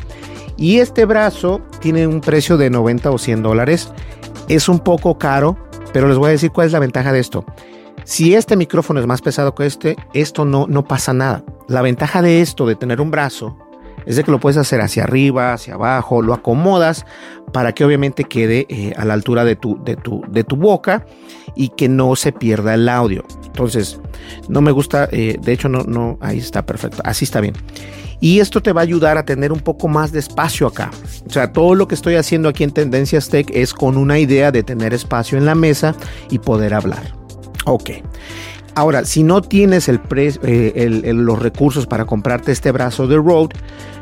Y 0.57 0.79
este 0.79 1.05
brazo 1.05 1.61
tiene 1.81 2.07
un 2.07 2.21
precio 2.21 2.57
de 2.57 2.71
90 2.71 3.11
o 3.11 3.19
100 3.19 3.43
dólares. 3.43 3.93
Es 4.49 4.69
un 4.69 4.79
poco 4.79 5.19
caro, 5.19 5.59
pero 5.93 6.09
les 6.09 6.19
voy 6.19 6.29
a 6.29 6.33
decir 6.33 6.53
cuál 6.53 6.69
es 6.69 6.73
la 6.73 6.79
ventaja 6.79 7.13
de 7.13 7.21
esto. 7.21 7.45
Si 8.05 8.35
este 8.35 8.57
micrófono 8.57 9.01
es 9.01 9.07
más 9.07 9.21
pesado 9.21 9.55
que 9.55 9.67
este, 9.67 9.97
esto 10.15 10.45
no, 10.45 10.67
no 10.69 10.85
pasa 10.85 11.13
nada. 11.13 11.45
La 11.67 11.83
ventaja 11.83 12.23
de 12.23 12.41
esto, 12.41 12.67
de 12.67 12.75
tener 12.75 13.01
un 13.01 13.11
brazo, 13.11 13.59
es 14.09 14.17
de 14.17 14.25
que 14.25 14.31
lo 14.31 14.41
puedes 14.41 14.57
hacer 14.57 14.81
hacia 14.81 15.05
arriba, 15.05 15.53
hacia 15.53 15.75
abajo, 15.75 16.23
lo 16.23 16.33
acomodas 16.33 17.05
para 17.53 17.75
que 17.75 17.85
obviamente 17.85 18.25
quede 18.25 18.65
eh, 18.71 18.95
a 18.97 19.05
la 19.05 19.13
altura 19.13 19.45
de 19.45 19.55
tu, 19.55 19.79
de, 19.85 19.97
tu, 19.97 20.23
de 20.31 20.45
tu 20.45 20.57
boca 20.57 21.05
y 21.55 21.69
que 21.69 21.91
no 21.91 22.17
se 22.17 22.33
pierda 22.33 22.73
el 22.73 22.89
audio. 22.89 23.23
Entonces, 23.45 24.01
no 24.49 24.63
me 24.63 24.71
gusta, 24.71 25.11
eh, 25.13 25.37
de 25.39 25.53
hecho, 25.53 25.69
no, 25.69 25.83
no, 25.85 26.17
ahí 26.23 26.39
está 26.39 26.65
perfecto, 26.65 27.03
así 27.05 27.27
está 27.27 27.43
bien. 27.43 27.55
Y 28.19 28.41
esto 28.41 28.63
te 28.63 28.73
va 28.73 28.81
a 28.81 28.85
ayudar 28.85 29.19
a 29.19 29.27
tener 29.27 29.53
un 29.53 29.61
poco 29.61 29.89
más 29.89 30.11
de 30.11 30.21
espacio 30.21 30.67
acá. 30.67 30.91
O 31.27 31.31
sea, 31.31 31.53
todo 31.53 31.75
lo 31.75 31.87
que 31.87 31.95
estoy 31.95 32.15
haciendo 32.15 32.49
aquí 32.49 32.65
en 32.65 32.71
Tendencias 32.71 33.29
Tech 33.29 33.51
es 33.53 33.75
con 33.75 33.99
una 33.99 34.19
idea 34.19 34.51
de 34.51 34.63
tener 34.63 34.95
espacio 34.95 35.37
en 35.37 35.45
la 35.45 35.55
mesa 35.55 35.95
y 36.31 36.39
poder 36.39 36.73
hablar. 36.73 37.13
Ok. 37.67 37.91
Ahora, 38.75 39.05
si 39.05 39.25
no 39.25 39.43
tienes 39.43 39.89
el, 39.89 40.01
eh, 40.15 41.13
los 41.13 41.41
recursos 41.41 41.87
para 41.87 42.05
comprarte 42.05 42.53
este 42.53 42.71
brazo 42.71 43.09
de 43.09 43.17
Rode, 43.17 43.57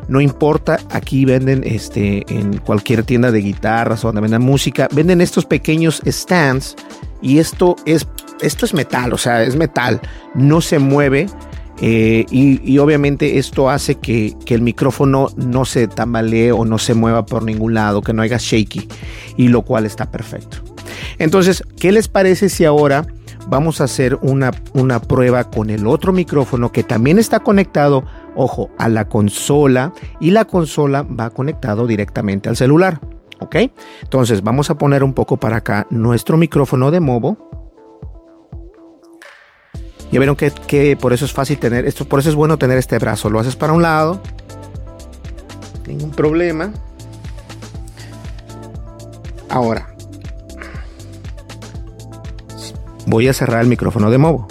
no 0.08 0.20
importa, 0.20 0.78
aquí 0.90 1.24
venden 1.24 1.62
este, 1.64 2.24
en 2.28 2.58
cualquier 2.58 3.02
tienda 3.02 3.30
de 3.30 3.40
guitarras 3.40 4.04
o 4.04 4.08
donde 4.08 4.20
vendan 4.20 4.42
música, 4.42 4.88
venden 4.92 5.20
estos 5.20 5.46
pequeños 5.46 6.00
stands 6.06 6.76
y 7.20 7.38
esto 7.38 7.76
es, 7.86 8.06
esto 8.40 8.66
es 8.66 8.74
metal, 8.74 9.12
o 9.12 9.18
sea, 9.18 9.42
es 9.42 9.56
metal, 9.56 10.00
no 10.34 10.60
se 10.60 10.78
mueve. 10.78 11.26
Eh, 11.82 12.24
y, 12.30 12.78
obviamente 12.78 13.36
esto 13.36 13.68
hace 13.68 13.96
que, 13.96 14.34
que, 14.46 14.54
el 14.54 14.62
micrófono 14.62 15.28
no 15.36 15.66
se 15.66 15.88
tambalee 15.88 16.50
o 16.50 16.64
no 16.64 16.78
se 16.78 16.94
mueva 16.94 17.26
por 17.26 17.42
ningún 17.42 17.74
lado, 17.74 18.00
que 18.00 18.14
no 18.14 18.22
haya 18.22 18.38
shaky, 18.40 18.88
y 19.36 19.48
lo 19.48 19.60
cual 19.60 19.84
está 19.84 20.10
perfecto. 20.10 20.56
Entonces, 21.18 21.62
¿qué 21.78 21.92
les 21.92 22.08
parece 22.08 22.48
si 22.48 22.64
ahora 22.64 23.06
vamos 23.46 23.80
a 23.80 23.84
hacer 23.84 24.18
una, 24.22 24.52
una 24.72 25.00
prueba 25.00 25.44
con 25.50 25.70
el 25.70 25.86
otro 25.86 26.12
micrófono 26.12 26.72
que 26.72 26.82
también 26.82 27.18
está 27.18 27.40
conectado 27.40 28.04
ojo, 28.36 28.70
a 28.78 28.88
la 28.88 29.08
consola 29.08 29.92
y 30.20 30.30
la 30.30 30.44
consola 30.44 31.02
va 31.02 31.30
conectado 31.30 31.86
directamente 31.86 32.48
al 32.48 32.56
celular. 32.56 33.00
¿Ok? 33.40 33.56
Entonces 34.02 34.42
vamos 34.42 34.70
a 34.70 34.78
poner 34.78 35.04
un 35.04 35.12
poco 35.12 35.36
para 35.36 35.56
acá 35.56 35.86
nuestro 35.90 36.36
micrófono 36.36 36.90
de 36.90 37.00
Movo. 37.00 37.36
Ya 40.10 40.20
vieron 40.20 40.36
que, 40.36 40.96
por 41.00 41.12
eso 41.12 41.24
es 41.24 41.32
fácil 41.32 41.58
tener 41.58 41.84
esto, 41.84 42.04
por 42.04 42.20
eso 42.20 42.30
es 42.30 42.34
bueno 42.34 42.56
tener 42.56 42.78
este 42.78 42.98
brazo. 42.98 43.28
Lo 43.28 43.40
haces 43.40 43.56
para 43.56 43.72
un 43.72 43.82
lado, 43.82 44.20
ningún 45.86 46.12
problema. 46.12 46.72
Ahora, 49.48 49.88
voy 53.06 53.28
a 53.28 53.32
cerrar 53.32 53.62
el 53.62 53.68
micrófono 53.68 54.10
de 54.10 54.18
Movo. 54.18 54.46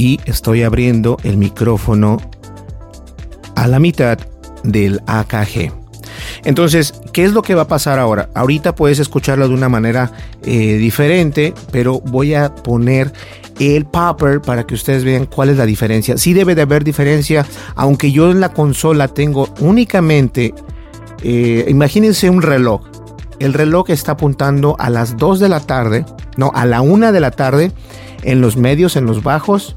Y 0.00 0.18
estoy 0.24 0.62
abriendo 0.62 1.18
el 1.24 1.36
micrófono 1.36 2.16
a 3.54 3.66
la 3.66 3.78
mitad 3.78 4.18
del 4.64 5.02
AKG. 5.06 5.74
Entonces, 6.44 6.94
¿qué 7.12 7.26
es 7.26 7.34
lo 7.34 7.42
que 7.42 7.54
va 7.54 7.62
a 7.62 7.68
pasar 7.68 7.98
ahora? 7.98 8.30
Ahorita 8.34 8.74
puedes 8.74 8.98
escucharlo 8.98 9.46
de 9.46 9.52
una 9.52 9.68
manera 9.68 10.10
eh, 10.42 10.78
diferente, 10.78 11.52
pero 11.70 12.00
voy 12.00 12.32
a 12.32 12.54
poner 12.54 13.12
el 13.58 13.84
popper 13.84 14.40
para 14.40 14.66
que 14.66 14.72
ustedes 14.72 15.04
vean 15.04 15.26
cuál 15.26 15.50
es 15.50 15.58
la 15.58 15.66
diferencia. 15.66 16.16
Sí 16.16 16.32
debe 16.32 16.54
de 16.54 16.62
haber 16.62 16.82
diferencia, 16.82 17.44
aunque 17.74 18.10
yo 18.10 18.30
en 18.30 18.40
la 18.40 18.54
consola 18.54 19.06
tengo 19.06 19.52
únicamente, 19.60 20.54
eh, 21.22 21.66
imagínense 21.68 22.30
un 22.30 22.40
reloj. 22.40 22.80
El 23.38 23.52
reloj 23.52 23.90
está 23.90 24.12
apuntando 24.12 24.76
a 24.78 24.88
las 24.88 25.18
2 25.18 25.40
de 25.40 25.48
la 25.50 25.60
tarde, 25.60 26.06
no, 26.38 26.52
a 26.54 26.64
la 26.64 26.80
1 26.80 27.12
de 27.12 27.20
la 27.20 27.32
tarde, 27.32 27.70
en 28.22 28.40
los 28.40 28.56
medios, 28.56 28.96
en 28.96 29.04
los 29.04 29.22
bajos, 29.22 29.76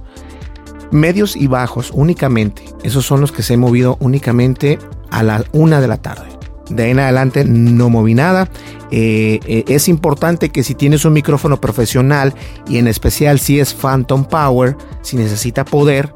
medios 0.93 1.35
y 1.35 1.47
bajos 1.47 1.91
únicamente. 1.93 2.63
Esos 2.83 3.05
son 3.05 3.21
los 3.21 3.31
que 3.31 3.43
se 3.43 3.55
han 3.55 3.59
movido 3.59 3.97
únicamente 4.00 4.79
a 5.12 5.23
la 5.23 5.43
una 5.51 5.81
de 5.81 5.88
la 5.88 5.97
tarde. 5.97 6.27
De 6.69 6.83
ahí 6.83 6.91
en 6.91 7.00
adelante 7.00 7.43
no 7.45 7.89
moví 7.89 8.13
nada. 8.13 8.50
Eh, 8.91 9.39
eh, 9.45 9.65
es 9.67 9.88
importante 9.88 10.50
que 10.50 10.63
si 10.63 10.75
tienes 10.75 11.03
un 11.03 11.13
micrófono 11.13 11.59
profesional 11.59 12.33
y 12.67 12.77
en 12.77 12.88
especial 12.88 13.39
si 13.39 13.59
es 13.59 13.73
Phantom 13.73 14.25
Power, 14.25 14.77
si 15.01 15.17
necesita 15.17 15.65
poder, 15.65 16.13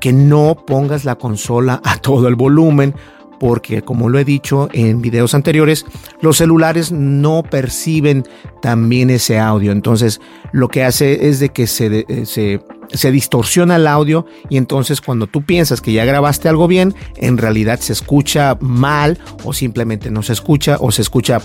que 0.00 0.12
no 0.12 0.56
pongas 0.66 1.04
la 1.04 1.16
consola 1.16 1.80
a 1.84 1.96
todo 1.96 2.28
el 2.28 2.36
volumen 2.36 2.94
porque 3.38 3.82
como 3.82 4.08
lo 4.08 4.18
he 4.18 4.24
dicho 4.24 4.68
en 4.72 5.02
videos 5.02 5.34
anteriores, 5.34 5.84
los 6.20 6.36
celulares 6.36 6.92
no 6.92 7.42
perciben 7.42 8.24
también 8.62 9.10
ese 9.10 9.38
audio. 9.38 9.72
Entonces 9.72 10.20
lo 10.52 10.68
que 10.68 10.84
hace 10.84 11.28
es 11.28 11.40
de 11.40 11.50
que 11.50 11.66
se, 11.66 12.06
eh, 12.08 12.26
se 12.26 12.60
se 12.92 13.10
distorsiona 13.10 13.76
el 13.76 13.86
audio 13.86 14.26
y 14.48 14.56
entonces 14.56 15.00
cuando 15.00 15.26
tú 15.26 15.42
piensas 15.42 15.80
que 15.80 15.92
ya 15.92 16.04
grabaste 16.04 16.48
algo 16.48 16.68
bien, 16.68 16.94
en 17.16 17.38
realidad 17.38 17.80
se 17.80 17.92
escucha 17.92 18.56
mal 18.60 19.18
o 19.44 19.52
simplemente 19.52 20.10
no 20.10 20.22
se 20.22 20.32
escucha 20.32 20.76
o 20.80 20.90
se 20.92 21.02
escucha 21.02 21.40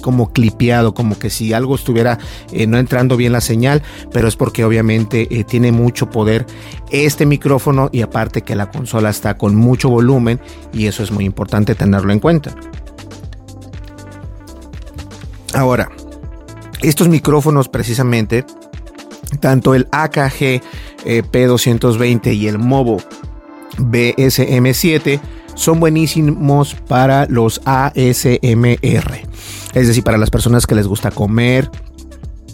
como 0.00 0.32
clipeado, 0.32 0.94
como 0.94 1.18
que 1.18 1.30
si 1.30 1.52
algo 1.52 1.74
estuviera 1.74 2.18
eh, 2.52 2.66
no 2.66 2.78
entrando 2.78 3.16
bien 3.16 3.32
la 3.32 3.40
señal, 3.40 3.82
pero 4.12 4.28
es 4.28 4.36
porque 4.36 4.64
obviamente 4.64 5.28
eh, 5.30 5.44
tiene 5.44 5.72
mucho 5.72 6.10
poder 6.10 6.46
este 6.90 7.26
micrófono 7.26 7.88
y 7.92 8.02
aparte 8.02 8.42
que 8.42 8.54
la 8.54 8.70
consola 8.70 9.10
está 9.10 9.36
con 9.36 9.56
mucho 9.56 9.88
volumen 9.88 10.40
y 10.72 10.86
eso 10.86 11.02
es 11.02 11.10
muy 11.10 11.24
importante 11.24 11.74
tenerlo 11.74 12.12
en 12.12 12.20
cuenta. 12.20 12.54
Ahora, 15.54 15.90
estos 16.82 17.08
micrófonos 17.08 17.68
precisamente 17.68 18.44
tanto 19.40 19.74
el 19.74 19.88
AKG 19.90 20.42
eh, 20.42 20.60
P220 21.04 22.34
y 22.34 22.48
el 22.48 22.58
Movo 22.58 22.98
BSM7 23.78 25.20
son 25.54 25.80
buenísimos 25.80 26.74
para 26.74 27.26
los 27.26 27.60
ASMR. 27.64 29.27
Es 29.78 29.86
decir, 29.86 30.02
para 30.02 30.18
las 30.18 30.30
personas 30.30 30.66
que 30.66 30.74
les 30.74 30.88
gusta 30.88 31.10
comer, 31.10 31.70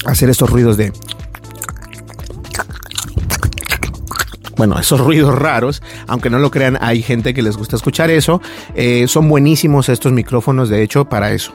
hacer 0.05 0.29
estos 0.29 0.51
ruidos 0.51 0.77
de... 0.77 0.93
Bueno, 4.57 4.79
esos 4.79 5.01
ruidos 5.01 5.35
raros, 5.35 5.83
aunque 6.07 6.31
no 6.31 6.39
lo 6.39 6.51
crean, 6.51 6.79
hay 6.81 7.03
gente 7.03 7.35
que 7.35 7.43
les 7.43 7.57
gusta 7.57 7.77
escuchar 7.77 8.11
eso. 8.11 8.41
Eh, 8.75 9.09
son 9.09 9.29
buenísimos 9.29 9.89
estos 9.89 10.13
micrófonos, 10.13 10.69
de 10.69 10.83
hecho, 10.83 11.07
para 11.07 11.33
eso. 11.33 11.53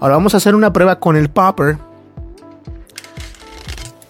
Ahora 0.00 0.16
vamos 0.16 0.34
a 0.34 0.38
hacer 0.38 0.54
una 0.54 0.72
prueba 0.72 0.98
con 0.98 1.16
el 1.16 1.30
Popper 1.30 1.78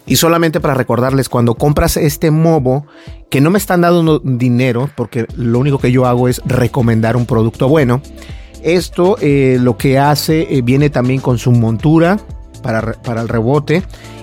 y 0.07 0.17
solamente 0.17 0.61
para 0.61 0.75
recordarles, 0.75 1.29
cuando 1.29 1.55
compras 1.55 1.97
este 1.97 2.31
mobo, 2.31 2.87
que 3.31 3.41
no 3.41 3.51
me 3.51 3.59
están 3.59 3.83
dando 3.83 4.19
dinero, 4.19 4.91
porque 4.97 5.27
lo 5.37 5.59
único 5.59 5.79
que 5.79 5.93
yo 5.93 6.07
hago 6.07 6.29
es 6.29 6.41
recomendar 6.45 7.17
un 7.17 7.27
producto 7.27 7.69
bueno. 7.69 8.03
Esto 8.63 9.17
eh, 9.21 9.59
lo 9.61 9.77
que 9.77 9.99
hace, 9.99 10.57
eh, 10.57 10.63
viene 10.63 10.91
también 10.91 11.21
con 11.21 11.39
su 11.39 11.53
montura 11.53 12.19
para, 12.63 12.93
para 12.93 13.23
el 13.23 13.29
rebote 13.29 13.83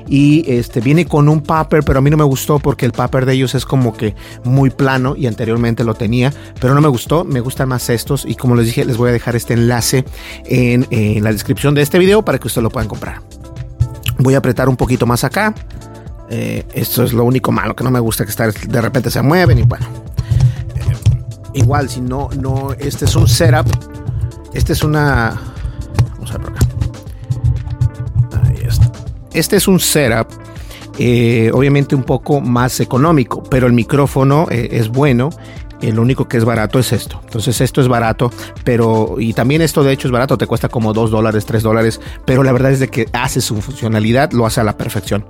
y 0.10 0.44
este 0.52 0.82
viene 0.82 1.06
con 1.06 1.30
un 1.30 1.42
paper, 1.42 1.84
pero 1.84 2.00
a 2.00 2.02
mí 2.02 2.10
no 2.10 2.18
me 2.18 2.24
gustó 2.24 2.58
porque 2.60 2.86
el 2.86 2.92
paper 2.92 3.26
de 3.26 3.34
ellos 3.34 3.54
es 3.54 3.66
como 3.66 3.96
que 3.96 4.16
muy 4.44 4.72
plano 4.72 5.16
y 5.16 5.28
anteriormente 5.28 5.84
lo 5.84 5.94
tenía, 5.94 6.34
pero 6.60 6.74
no 6.74 6.82
me 6.82 6.88
gustó, 6.88 7.24
me 7.24 7.40
gustan 7.40 7.70
más 7.70 7.90
estos 7.90 8.26
y 8.26 8.36
como 8.36 8.56
les 8.56 8.66
dije, 8.66 8.84
les 8.86 8.98
voy 8.98 9.10
a 9.10 9.14
dejar 9.14 9.36
este 9.36 9.54
enlace 9.54 10.04
en, 10.46 10.88
la 11.24 11.32
descripción 11.32 11.76
de 11.76 11.84
este 11.84 12.00
video 12.00 12.24
para 12.24 12.40
que 12.40 12.48
ustedes 12.48 12.64
lo 12.64 12.72
puedan 12.72 12.90
comprar. 12.90 13.22
Voy 14.18 14.34
a 14.34 14.40
apretar 14.40 14.68
un 14.68 14.76
poquito 14.76 15.06
más 15.06 15.24
acá. 15.24 15.54
Eh, 16.30 16.66
esto 16.74 17.04
es 17.04 17.14
lo 17.14 17.24
único 17.24 17.52
malo 17.52 17.76
que 17.76 17.84
no 17.84 17.92
me 17.92 18.00
gusta 18.00 18.24
que 18.24 18.32
estar, 18.32 18.54
de 18.54 18.82
repente 18.82 19.12
se 19.12 19.22
mueven 19.22 19.60
y 19.60 19.64
bueno. 19.64 19.86
Igual, 21.54 21.90
si 21.90 22.02
no, 22.02 22.30
no, 22.40 22.74
este 22.74 23.06
es 23.06 23.16
un 23.16 23.28
setup. 23.28 23.68
Este 24.54 24.74
es 24.74 24.84
una. 24.84 25.40
Vamos 26.14 26.32
a 26.32 26.38
ver 26.38 26.48
acá. 26.50 26.60
Ahí 28.44 28.66
está. 28.68 28.92
Este 29.34 29.56
es 29.58 29.68
un 29.68 29.80
setup. 29.80 30.28
Eh, 30.98 31.50
obviamente 31.54 31.96
un 31.96 32.04
poco 32.04 32.42
más 32.42 32.80
económico, 32.82 33.42
pero 33.44 33.68
el 33.68 33.74
micrófono 33.74 34.48
es 34.50 34.90
bueno 34.90 35.30
lo 35.82 36.02
único 36.02 36.28
que 36.28 36.38
es 36.38 36.46
barato 36.46 36.80
es 36.80 36.92
esto. 36.92 37.20
Entonces 37.24 37.62
esto 37.62 37.82
es 37.82 37.88
barato, 37.88 38.32
pero 38.64 39.16
y 39.18 39.34
también 39.34 39.62
esto 39.62 39.84
de 39.84 39.94
hecho 39.94 40.08
es 40.08 40.12
barato, 40.12 40.38
te 40.38 40.46
cuesta 40.46 40.70
como 40.70 40.94
2 40.94 41.12
dólares, 41.12 41.46
3 41.46 41.64
dólares, 41.64 42.02
pero 42.26 42.44
la 42.44 42.52
verdad 42.52 42.72
es 42.72 42.80
de 42.80 42.90
que 42.90 43.08
hace 43.14 43.42
su 43.42 43.62
funcionalidad, 43.62 44.32
lo 44.32 44.46
hace 44.46 44.62
a 44.62 44.64
la 44.64 44.78
perfección. 44.78 45.26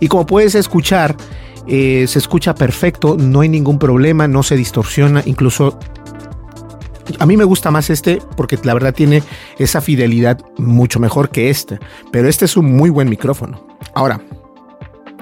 Y 0.00 0.08
como 0.08 0.26
puedes 0.26 0.54
escuchar, 0.54 1.16
eh, 1.66 2.04
se 2.06 2.18
escucha 2.18 2.54
perfecto, 2.54 3.16
no 3.18 3.40
hay 3.40 3.48
ningún 3.48 3.78
problema, 3.78 4.28
no 4.28 4.42
se 4.42 4.56
distorsiona, 4.56 5.22
incluso 5.24 5.78
a 7.18 7.26
mí 7.26 7.36
me 7.36 7.44
gusta 7.44 7.70
más 7.70 7.90
este 7.90 8.20
porque 8.36 8.58
la 8.62 8.74
verdad 8.74 8.94
tiene 8.94 9.22
esa 9.58 9.80
fidelidad 9.80 10.40
mucho 10.58 11.00
mejor 11.00 11.30
que 11.30 11.50
este, 11.50 11.78
pero 12.10 12.28
este 12.28 12.44
es 12.44 12.56
un 12.56 12.76
muy 12.76 12.90
buen 12.90 13.08
micrófono. 13.08 13.66
Ahora, 13.94 14.20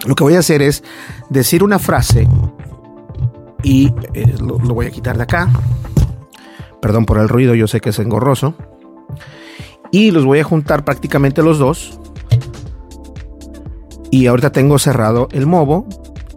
lo 0.06 0.14
que 0.14 0.24
voy 0.24 0.34
a 0.34 0.40
hacer 0.40 0.62
es 0.62 0.82
decir 1.30 1.62
una 1.62 1.78
frase 1.78 2.28
y 3.62 3.92
eh, 4.14 4.34
lo, 4.40 4.58
voy 4.58 4.86
a 4.86 4.90
quitar 4.90 5.16
de 5.16 5.22
acá. 5.22 5.48
Perdón 6.80 7.06
por 7.06 7.18
el 7.18 7.28
ruido, 7.28 7.54
yo 7.54 7.68
sé 7.68 7.80
que 7.80 7.90
es 7.90 7.98
engorroso. 7.98 8.54
Y 9.92 10.10
los 10.10 10.24
voy 10.24 10.40
a 10.40 10.44
juntar 10.44 10.84
prácticamente 10.84 11.42
los 11.42 11.58
dos. 11.58 12.00
Y 14.10 14.26
ahorita 14.26 14.50
tengo 14.50 14.78
cerrado 14.78 15.28
el 15.32 15.46
movo 15.46 15.86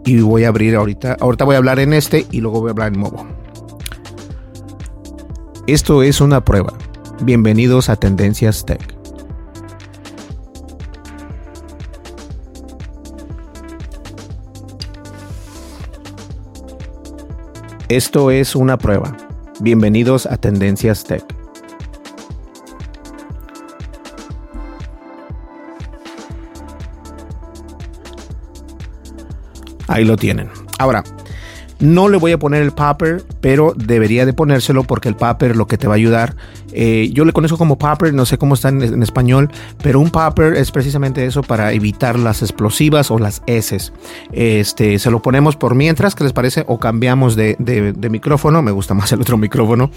y 0.04 0.20
voy 0.20 0.44
a 0.44 0.48
abrir 0.48 0.76
ahorita. 0.76 1.16
Ahorita 1.20 1.44
voy 1.44 1.56
a 1.56 1.58
hablar 1.58 1.80
en 1.80 1.92
este 1.92 2.26
y 2.30 2.40
luego 2.40 2.60
voy 2.60 2.68
a 2.68 2.72
hablar 2.72 2.92
en 2.92 3.00
movo. 3.00 3.26
Esto 5.66 6.04
es 6.04 6.20
una 6.20 6.44
prueba. 6.44 6.72
Bienvenidos 7.22 7.88
a 7.88 7.96
Tendencias 7.96 8.64
Tech. 8.64 8.94
Esto 17.88 18.30
es 18.30 18.54
una 18.54 18.78
prueba. 18.78 19.16
Bienvenidos 19.58 20.26
a 20.26 20.36
Tendencias 20.36 21.02
Tech. 21.02 21.24
Ahí 29.88 30.04
lo 30.04 30.16
tienen. 30.16 30.48
Ahora, 30.78 31.02
no 31.78 32.08
le 32.08 32.16
voy 32.16 32.32
a 32.32 32.38
poner 32.38 32.62
el 32.62 32.72
paper, 32.72 33.24
pero 33.40 33.74
debería 33.76 34.24
de 34.26 34.32
ponérselo 34.32 34.84
porque 34.84 35.08
el 35.08 35.16
paper 35.16 35.56
lo 35.56 35.66
que 35.66 35.78
te 35.78 35.86
va 35.86 35.94
a 35.94 35.96
ayudar. 35.96 36.36
Eh, 36.72 37.10
yo 37.12 37.24
le 37.24 37.32
conozco 37.32 37.58
como 37.58 37.78
paper, 37.78 38.14
no 38.14 38.26
sé 38.26 38.38
cómo 38.38 38.54
está 38.54 38.68
en, 38.68 39.02
español, 39.02 39.50
pero 39.82 40.00
un 40.00 40.10
paper 40.10 40.54
es 40.54 40.70
precisamente 40.70 41.24
eso 41.26 41.42
para 41.42 41.72
evitar 41.72 42.18
las 42.18 42.42
explosivas 42.42 43.10
o 43.10 43.18
las 43.18 43.42
S. 43.46 43.92
Este, 44.32 44.98
se 44.98 45.10
lo 45.10 45.22
ponemos 45.22 45.56
por 45.56 45.74
mientras, 45.74 46.14
¿qué 46.14 46.24
les 46.24 46.32
parece? 46.32 46.64
O 46.66 46.78
cambiamos 46.78 47.36
de, 47.36 47.56
de 47.58 48.10
micrófono, 48.10 48.62
me 48.62 48.70
gusta 48.70 48.94
más 48.94 49.12
el 49.12 49.20
otro 49.20 49.36
micrófono. 49.38 49.90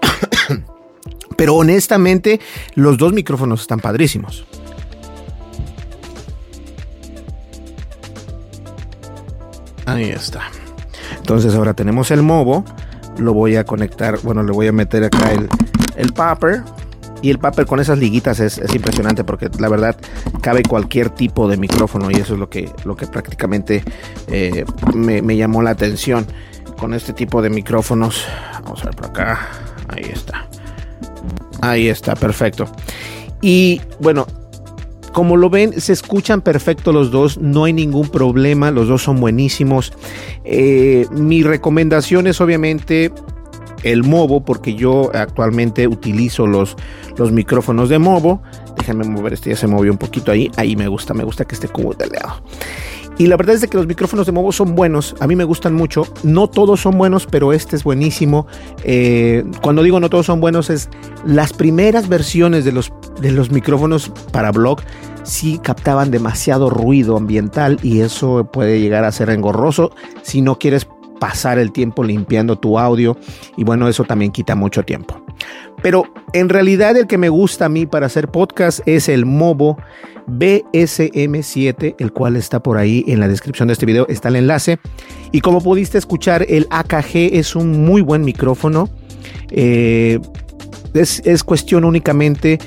pero 1.36 1.54
honestamente, 1.56 2.40
los 2.74 2.98
dos 2.98 3.12
micrófonos 3.12 3.62
están 3.62 3.80
padrísimos. 3.80 4.44
Ahí 9.86 10.10
está. 10.10 10.42
Entonces 11.22 11.54
ahora 11.54 11.72
tenemos 11.74 12.10
el 12.10 12.22
movo. 12.22 12.64
Lo 13.16 13.32
voy 13.32 13.56
a 13.56 13.64
conectar, 13.64 14.18
bueno, 14.22 14.42
le 14.42 14.52
voy 14.52 14.66
a 14.66 14.72
meter 14.72 15.04
acá 15.04 15.32
el, 15.32 15.48
el. 15.96 16.12
Y 17.22 17.30
el 17.30 17.38
paper 17.38 17.66
con 17.66 17.78
esas 17.78 17.98
liguitas 17.98 18.40
es, 18.40 18.60
impresionante 18.74 19.22
porque 19.22 19.48
la 19.60 19.68
verdad 19.68 19.96
cabe 20.40 20.64
cualquier 20.64 21.10
tipo 21.10 21.48
de 21.48 21.56
micrófono 21.56 22.10
y 22.10 22.14
eso 22.14 22.34
es 22.34 22.40
lo 22.40 22.50
que, 22.50 22.68
lo 22.84 22.96
que 22.96 23.06
prácticamente 23.06 23.84
eh, 24.26 24.64
me, 24.92 25.22
me 25.22 25.36
llamó 25.36 25.62
la 25.62 25.70
atención 25.70 26.26
con 26.76 26.94
este 26.94 27.12
tipo 27.12 27.40
de 27.40 27.48
micrófonos. 27.48 28.26
Vamos 28.64 28.82
a 28.82 28.86
ver 28.86 28.96
por 28.96 29.06
acá. 29.06 29.48
Ahí 29.88 30.10
está. 30.12 30.48
Ahí 31.60 31.86
está, 31.86 32.16
perfecto. 32.16 32.66
Y 33.40 33.80
bueno, 34.00 34.26
como 35.12 35.36
lo 35.36 35.50
ven, 35.50 35.80
se 35.80 35.92
escuchan 35.92 36.40
perfecto 36.40 36.92
los 36.92 37.10
dos, 37.10 37.38
no 37.38 37.64
hay 37.64 37.72
ningún 37.72 38.08
problema, 38.08 38.70
los 38.70 38.88
dos 38.88 39.02
son 39.02 39.20
buenísimos. 39.20 39.92
Eh, 40.44 41.06
mi 41.12 41.42
recomendación 41.42 42.26
es 42.26 42.40
obviamente 42.40 43.12
el 43.82 44.04
Movo, 44.04 44.44
porque 44.44 44.74
yo 44.74 45.10
actualmente 45.14 45.86
utilizo 45.88 46.46
los, 46.46 46.76
los 47.16 47.32
micrófonos 47.32 47.88
de 47.88 47.98
Movo. 47.98 48.42
Déjenme 48.76 49.04
mover, 49.04 49.34
este 49.34 49.50
ya 49.50 49.56
se 49.56 49.66
movió 49.66 49.92
un 49.92 49.98
poquito 49.98 50.32
ahí. 50.32 50.50
Ahí 50.56 50.76
me 50.76 50.88
gusta, 50.88 51.14
me 51.14 51.24
gusta 51.24 51.44
que 51.44 51.54
esté 51.54 51.68
como 51.68 51.92
de. 51.94 52.08
Y 53.22 53.28
la 53.28 53.36
verdad 53.36 53.54
es 53.54 53.64
que 53.68 53.76
los 53.76 53.86
micrófonos 53.86 54.26
de 54.26 54.32
Movo 54.32 54.50
son 54.50 54.74
buenos, 54.74 55.14
a 55.20 55.28
mí 55.28 55.36
me 55.36 55.44
gustan 55.44 55.74
mucho. 55.74 56.08
No 56.24 56.48
todos 56.48 56.80
son 56.80 56.98
buenos, 56.98 57.24
pero 57.24 57.52
este 57.52 57.76
es 57.76 57.84
buenísimo. 57.84 58.48
Eh, 58.82 59.44
cuando 59.62 59.84
digo 59.84 60.00
no 60.00 60.10
todos 60.10 60.26
son 60.26 60.40
buenos, 60.40 60.70
es 60.70 60.90
las 61.24 61.52
primeras 61.52 62.08
versiones 62.08 62.64
de 62.64 62.72
los, 62.72 62.92
de 63.20 63.30
los 63.30 63.52
micrófonos 63.52 64.10
para 64.32 64.50
blog 64.50 64.80
sí 65.22 65.60
captaban 65.62 66.10
demasiado 66.10 66.68
ruido 66.68 67.16
ambiental 67.16 67.78
y 67.80 68.00
eso 68.00 68.50
puede 68.52 68.80
llegar 68.80 69.04
a 69.04 69.12
ser 69.12 69.30
engorroso 69.30 69.92
si 70.22 70.42
no 70.42 70.58
quieres 70.58 70.88
pasar 71.20 71.60
el 71.60 71.70
tiempo 71.70 72.02
limpiando 72.02 72.58
tu 72.58 72.76
audio 72.76 73.16
y 73.56 73.62
bueno, 73.62 73.86
eso 73.86 74.02
también 74.02 74.32
quita 74.32 74.56
mucho 74.56 74.82
tiempo. 74.82 75.22
Pero 75.80 76.12
en 76.32 76.48
realidad 76.48 76.96
el 76.96 77.06
que 77.06 77.18
me 77.18 77.28
gusta 77.28 77.66
a 77.66 77.68
mí 77.68 77.86
para 77.86 78.06
hacer 78.06 78.26
podcast 78.26 78.80
es 78.84 79.08
el 79.08 79.26
Movo 79.26 79.78
BSM7, 80.26 81.96
el 81.98 82.12
cual 82.12 82.36
está 82.36 82.62
por 82.62 82.78
ahí 82.78 83.04
en 83.06 83.20
la 83.20 83.28
descripción 83.28 83.68
de 83.68 83.74
este 83.74 83.86
video, 83.86 84.06
está 84.08 84.28
el 84.28 84.36
enlace. 84.36 84.78
Y 85.32 85.40
como 85.40 85.60
pudiste 85.60 85.98
escuchar, 85.98 86.44
el 86.48 86.66
AKG 86.70 87.34
es 87.34 87.56
un 87.56 87.84
muy 87.84 88.02
buen 88.02 88.24
micrófono. 88.24 88.88
Eh, 89.50 90.18
es, 90.94 91.22
es, 91.24 91.42
cuestión 91.42 91.84
únicamente 91.84 92.58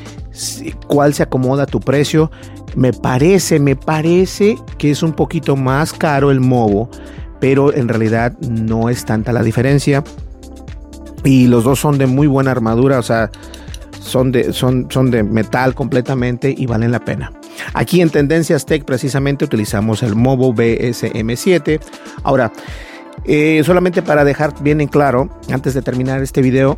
cuál 0.88 1.14
se 1.14 1.24
acomoda 1.24 1.64
a 1.64 1.68
tu 1.68 1.80
precio. 1.80 2.32
Me 2.76 2.92
parece, 2.92 3.60
me 3.60 3.76
parece 3.76 4.58
que 4.78 4.92
es 4.92 5.04
un 5.04 5.14
poquito 5.14 5.56
más 5.56 5.94
caro 5.94 6.32
el 6.32 6.40
Movo, 6.40 6.90
pero 7.40 7.74
en 7.74 7.88
realidad 7.88 8.38
no 8.40 8.90
es 8.90 9.06
tanta 9.06 9.32
la 9.32 9.44
diferencia. 9.44 10.04
Y 11.24 11.48
los 11.48 11.64
dos 11.64 11.80
son 11.80 11.98
de 11.98 12.06
muy 12.06 12.28
buena 12.28 12.52
armadura, 12.52 13.00
o 13.00 13.04
sea, 13.04 13.32
son 14.00 14.32
de, 14.32 14.54
son, 14.54 14.88
son 14.90 15.10
de 15.10 15.24
metal 15.24 15.74
completamente 15.74 16.54
y 16.56 16.66
valen 16.68 16.92
la 16.92 17.00
pena. 17.00 17.32
Aquí 17.74 18.02
en 18.02 18.10
Tendencias 18.10 18.66
Tech 18.66 18.84
precisamente 18.86 19.46
utilizamos 19.46 20.04
el 20.04 20.16
Movo 20.16 20.54
BSM7. 20.54 21.80
Ahora, 22.24 22.52
eh, 23.26 23.62
solamente 23.66 24.02
para 24.02 24.24
dejar 24.24 24.54
bien 24.62 24.82
en 24.82 24.88
claro, 24.88 25.30
antes 25.52 25.74
de 25.74 25.82
terminar 25.82 26.22
este 26.22 26.42
video, 26.42 26.78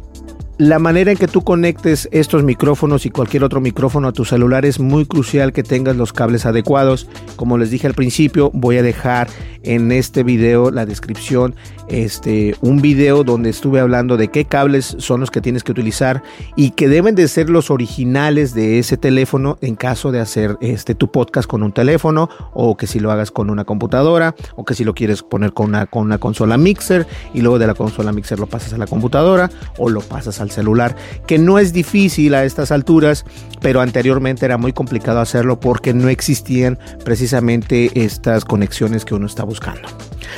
la 0.57 0.79
manera 0.79 1.11
en 1.11 1.17
que 1.17 1.27
tú 1.27 1.43
conectes 1.43 2.09
estos 2.11 2.43
micrófonos 2.43 3.05
y 3.05 3.11
cualquier 3.11 3.43
otro 3.43 3.61
micrófono 3.61 4.07
a 4.07 4.11
tu 4.11 4.25
celular 4.25 4.65
es 4.65 4.79
muy 4.79 5.05
crucial 5.05 5.53
que 5.53 5.61
tengas 5.61 5.95
los 5.95 6.13
cables 6.13 6.47
adecuados. 6.47 7.07
Como 7.35 7.59
les 7.59 7.69
dije 7.69 7.85
al 7.85 7.93
principio, 7.93 8.49
voy 8.53 8.77
a 8.77 8.83
dejar 8.83 9.27
en 9.63 9.91
este 9.91 10.23
video 10.23 10.71
la 10.71 10.85
descripción 10.85 11.55
este 11.89 12.55
un 12.61 12.81
video 12.81 13.23
donde 13.23 13.49
estuve 13.49 13.79
hablando 13.79 14.17
de 14.17 14.29
qué 14.29 14.45
cables 14.45 14.95
son 14.99 15.19
los 15.19 15.31
que 15.31 15.41
tienes 15.41 15.63
que 15.63 15.71
utilizar 15.71 16.23
y 16.55 16.71
que 16.71 16.87
deben 16.87 17.15
de 17.15 17.27
ser 17.27 17.49
los 17.49 17.69
originales 17.69 18.53
de 18.53 18.79
ese 18.79 18.97
teléfono 18.97 19.57
en 19.61 19.75
caso 19.75 20.11
de 20.11 20.19
hacer 20.19 20.57
este 20.61 20.95
tu 20.95 21.11
podcast 21.11 21.49
con 21.49 21.63
un 21.63 21.71
teléfono 21.71 22.29
o 22.53 22.77
que 22.77 22.87
si 22.87 22.99
lo 22.99 23.11
hagas 23.11 23.31
con 23.31 23.49
una 23.49 23.65
computadora 23.65 24.35
o 24.55 24.65
que 24.65 24.73
si 24.73 24.83
lo 24.83 24.93
quieres 24.93 25.23
poner 25.23 25.53
con 25.53 25.69
una, 25.69 25.85
con 25.85 26.03
una 26.03 26.17
consola 26.17 26.57
mixer 26.57 27.07
y 27.33 27.41
luego 27.41 27.59
de 27.59 27.67
la 27.67 27.73
consola 27.73 28.11
mixer 28.11 28.39
lo 28.39 28.47
pasas 28.47 28.73
a 28.73 28.77
la 28.77 28.87
computadora 28.87 29.49
o 29.77 29.89
lo 29.89 30.01
pasas 30.01 30.41
al 30.41 30.46
celular, 30.51 30.95
que 31.25 31.37
no 31.37 31.59
es 31.59 31.73
difícil 31.73 32.33
a 32.35 32.43
estas 32.43 32.71
alturas, 32.71 33.25
pero 33.61 33.81
anteriormente 33.81 34.45
era 34.45 34.57
muy 34.57 34.73
complicado 34.73 35.19
hacerlo 35.19 35.59
porque 35.59 35.93
no 35.93 36.09
existían 36.09 36.77
precisamente 37.03 37.91
estas 38.03 38.45
conexiones 38.45 39.05
que 39.05 39.15
uno 39.15 39.25
está 39.25 39.43
buscando. 39.43 39.87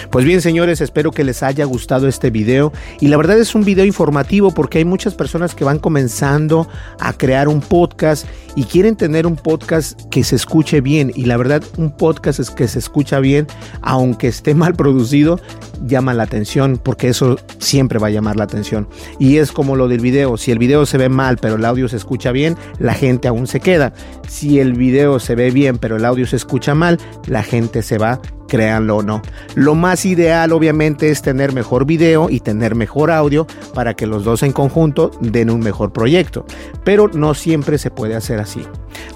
Pues 0.10 0.26
bien, 0.26 0.42
señores, 0.42 0.82
espero 0.82 1.12
que 1.12 1.24
les 1.24 1.44
haya 1.44 1.66
gustado 1.66 2.08
este 2.08 2.30
video. 2.30 2.72
Y 3.00 3.08
la 3.08 3.18
verdad 3.18 3.38
es 3.38 3.56
un 3.56 3.64
video 3.64 3.86
informativo 3.86 4.52
porque 4.52 4.80
hay 4.80 4.86
muchas 4.86 5.14
personas 5.14 5.56
que 5.56 5.64
van 5.64 5.80
comenzando 5.80 6.68
a 7.00 7.14
crear 7.14 7.48
un 7.48 7.62
podcast 7.62 8.26
y 8.56 8.64
quieren 8.64 8.96
tener 8.96 9.28
un 9.28 9.36
podcast 9.36 10.02
que 10.10 10.24
se 10.24 10.36
escuche 10.36 10.82
bien. 10.82 11.12
Y 11.16 11.26
la 11.26 11.38
verdad 11.38 11.64
un 11.78 11.92
podcast 11.92 12.40
es 12.40 12.50
que 12.50 12.68
se 12.68 12.80
escucha 12.80 13.20
bien 13.20 13.48
aunque 13.82 14.28
esté 14.28 14.54
mal 14.60 14.76
producido 14.76 15.40
llama 15.86 16.14
la 16.14 16.24
atención 16.24 16.80
porque 16.82 17.08
eso 17.08 17.38
siempre 17.58 18.00
va 18.00 18.08
a 18.08 18.12
llamar 18.12 18.36
la 18.36 18.44
atención. 18.44 18.88
Y 19.20 19.38
es 19.38 19.52
como 19.52 19.76
lo 19.76 19.88
del 19.88 20.00
video. 20.00 20.38
Si 20.38 20.52
el 20.52 20.60
video 20.60 20.86
se 20.86 20.98
ve 20.98 21.10
mal 21.10 21.38
pero 21.38 21.56
el 21.56 21.66
audio 21.66 21.88
se 21.88 21.98
escucha 21.98 22.32
bien 22.32 22.58
la 22.80 22.94
gente 22.94 23.28
aún 23.28 23.48
se 23.48 23.60
queda. 23.60 23.94
Si 24.28 24.60
el 24.60 24.74
video 24.74 25.20
se 25.20 25.36
ve 25.36 25.52
bien 25.52 25.78
pero 25.78 25.98
el 25.98 26.06
audio 26.06 26.26
se 26.26 26.36
escucha 26.36 26.76
mal 26.76 26.98
la 27.28 27.44
gente 27.44 27.84
se 27.84 27.98
va 27.98 28.20
créanlo 28.50 28.98
o 28.98 29.04
no. 29.04 29.22
Lo 29.56 29.76
más 29.76 30.06
ideal 30.06 30.52
obviamente 30.52 31.10
es 31.10 31.22
tener 31.22 31.54
mejor 31.54 31.86
video 31.86 32.30
y 32.30 32.42
tener 32.42 32.76
mejor 32.76 33.12
audio 33.12 33.48
para 33.74 33.94
que 33.94 34.08
los 34.08 34.26
dos 34.26 34.44
en 34.44 34.52
conjunto 34.52 35.12
den 35.22 35.50
un 35.50 35.62
mejor 35.62 35.94
proyecto, 35.94 36.46
pero 36.84 37.08
no 37.08 37.34
siempre 37.34 37.78
se 37.78 37.92
puede 37.92 38.16
hacer 38.16 38.40
así. 38.40 38.66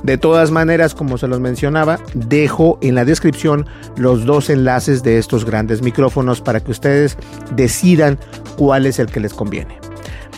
De 0.03 0.17
todas 0.17 0.51
maneras, 0.51 0.95
como 0.95 1.17
se 1.17 1.27
los 1.27 1.39
mencionaba, 1.39 1.99
dejo 2.13 2.77
en 2.81 2.95
la 2.95 3.05
descripción 3.05 3.65
los 3.97 4.25
dos 4.25 4.49
enlaces 4.49 5.03
de 5.03 5.17
estos 5.17 5.45
grandes 5.45 5.81
micrófonos 5.81 6.41
para 6.41 6.61
que 6.61 6.71
ustedes 6.71 7.17
decidan 7.55 8.19
cuál 8.57 8.85
es 8.85 8.99
el 8.99 9.07
que 9.07 9.19
les 9.19 9.33
conviene. 9.33 9.82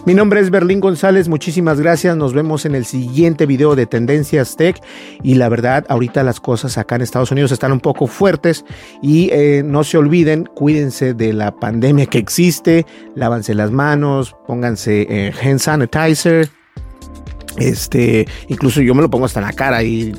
Mi 0.05 0.13
nombre 0.13 0.39
es 0.39 0.51
Berlín 0.51 0.81
González, 0.81 1.27
muchísimas 1.27 1.81
gracias, 1.81 2.15
nos 2.15 2.31
vemos 2.31 2.67
en 2.67 2.75
el 2.75 2.85
siguiente 2.85 3.47
video 3.47 3.75
de 3.75 3.87
Tendencias 3.87 4.55
Tech 4.55 4.79
y 5.23 5.33
la 5.33 5.49
verdad 5.49 5.83
ahorita 5.89 6.21
las 6.23 6.39
cosas 6.39 6.77
acá 6.77 6.95
en 6.95 7.01
Estados 7.01 7.31
Unidos 7.31 7.51
están 7.51 7.71
un 7.71 7.79
poco 7.79 8.05
fuertes 8.05 8.65
y 9.01 9.31
eh, 9.31 9.63
no 9.65 9.83
se 9.83 9.97
olviden, 9.97 10.45
cuídense 10.45 11.15
de 11.15 11.33
la 11.33 11.55
pandemia 11.55 12.05
que 12.05 12.19
existe, 12.19 12.85
lávanse 13.15 13.55
las 13.55 13.71
manos, 13.71 14.35
pónganse 14.45 15.07
eh, 15.09 15.33
hand 15.41 15.57
sanitizer, 15.57 16.49
este, 17.57 18.27
incluso 18.47 18.81
yo 18.81 18.93
me 18.95 19.01
lo 19.01 19.09
pongo 19.09 19.25
hasta 19.25 19.39
en 19.39 19.45
la 19.45 19.53
cara 19.53 19.83
y, 19.83 20.13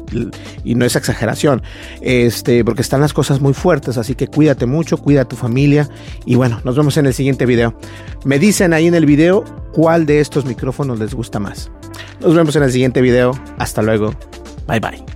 y, 0.65 0.75
no 0.75 0.85
es 0.85 0.97
exageración. 0.97 1.63
Este, 2.01 2.65
porque 2.65 2.83
están 2.83 3.01
las 3.01 3.13
cosas 3.13 3.41
muy 3.41 3.55
fuertes, 3.55 3.99
así 3.99 4.15
que 4.15 4.29
cuídate 4.29 4.67
mucho, 4.67 4.99
cuida 4.99 5.23
a 5.23 5.25
tu 5.29 5.37
familia 5.37 5.89
y 6.25 6.35
bueno, 6.35 6.61
nos 6.65 6.77
vemos 6.77 6.97
en 6.97 7.07
el 7.07 7.15
siguiente 7.15 7.47
video. 7.47 7.79
Me 8.25 8.39
dicen 8.39 8.73
ahí 8.73 8.87
en 8.87 8.95
el 8.95 9.07
video 9.07 9.45
cuál 9.73 10.07
de 10.07 10.21
estos 10.21 10.45
micrófonos 10.45 10.99
les 10.99 11.15
gusta 11.15 11.39
más. 11.39 11.71
Nos 12.21 12.35
vemos 12.35 12.57
en 12.57 12.63
el 12.63 12.73
siguiente 12.73 13.01
video. 13.01 13.33
Hasta 13.59 13.83
luego. 13.83 14.15
Bye 14.67 14.81
bye. 14.81 15.16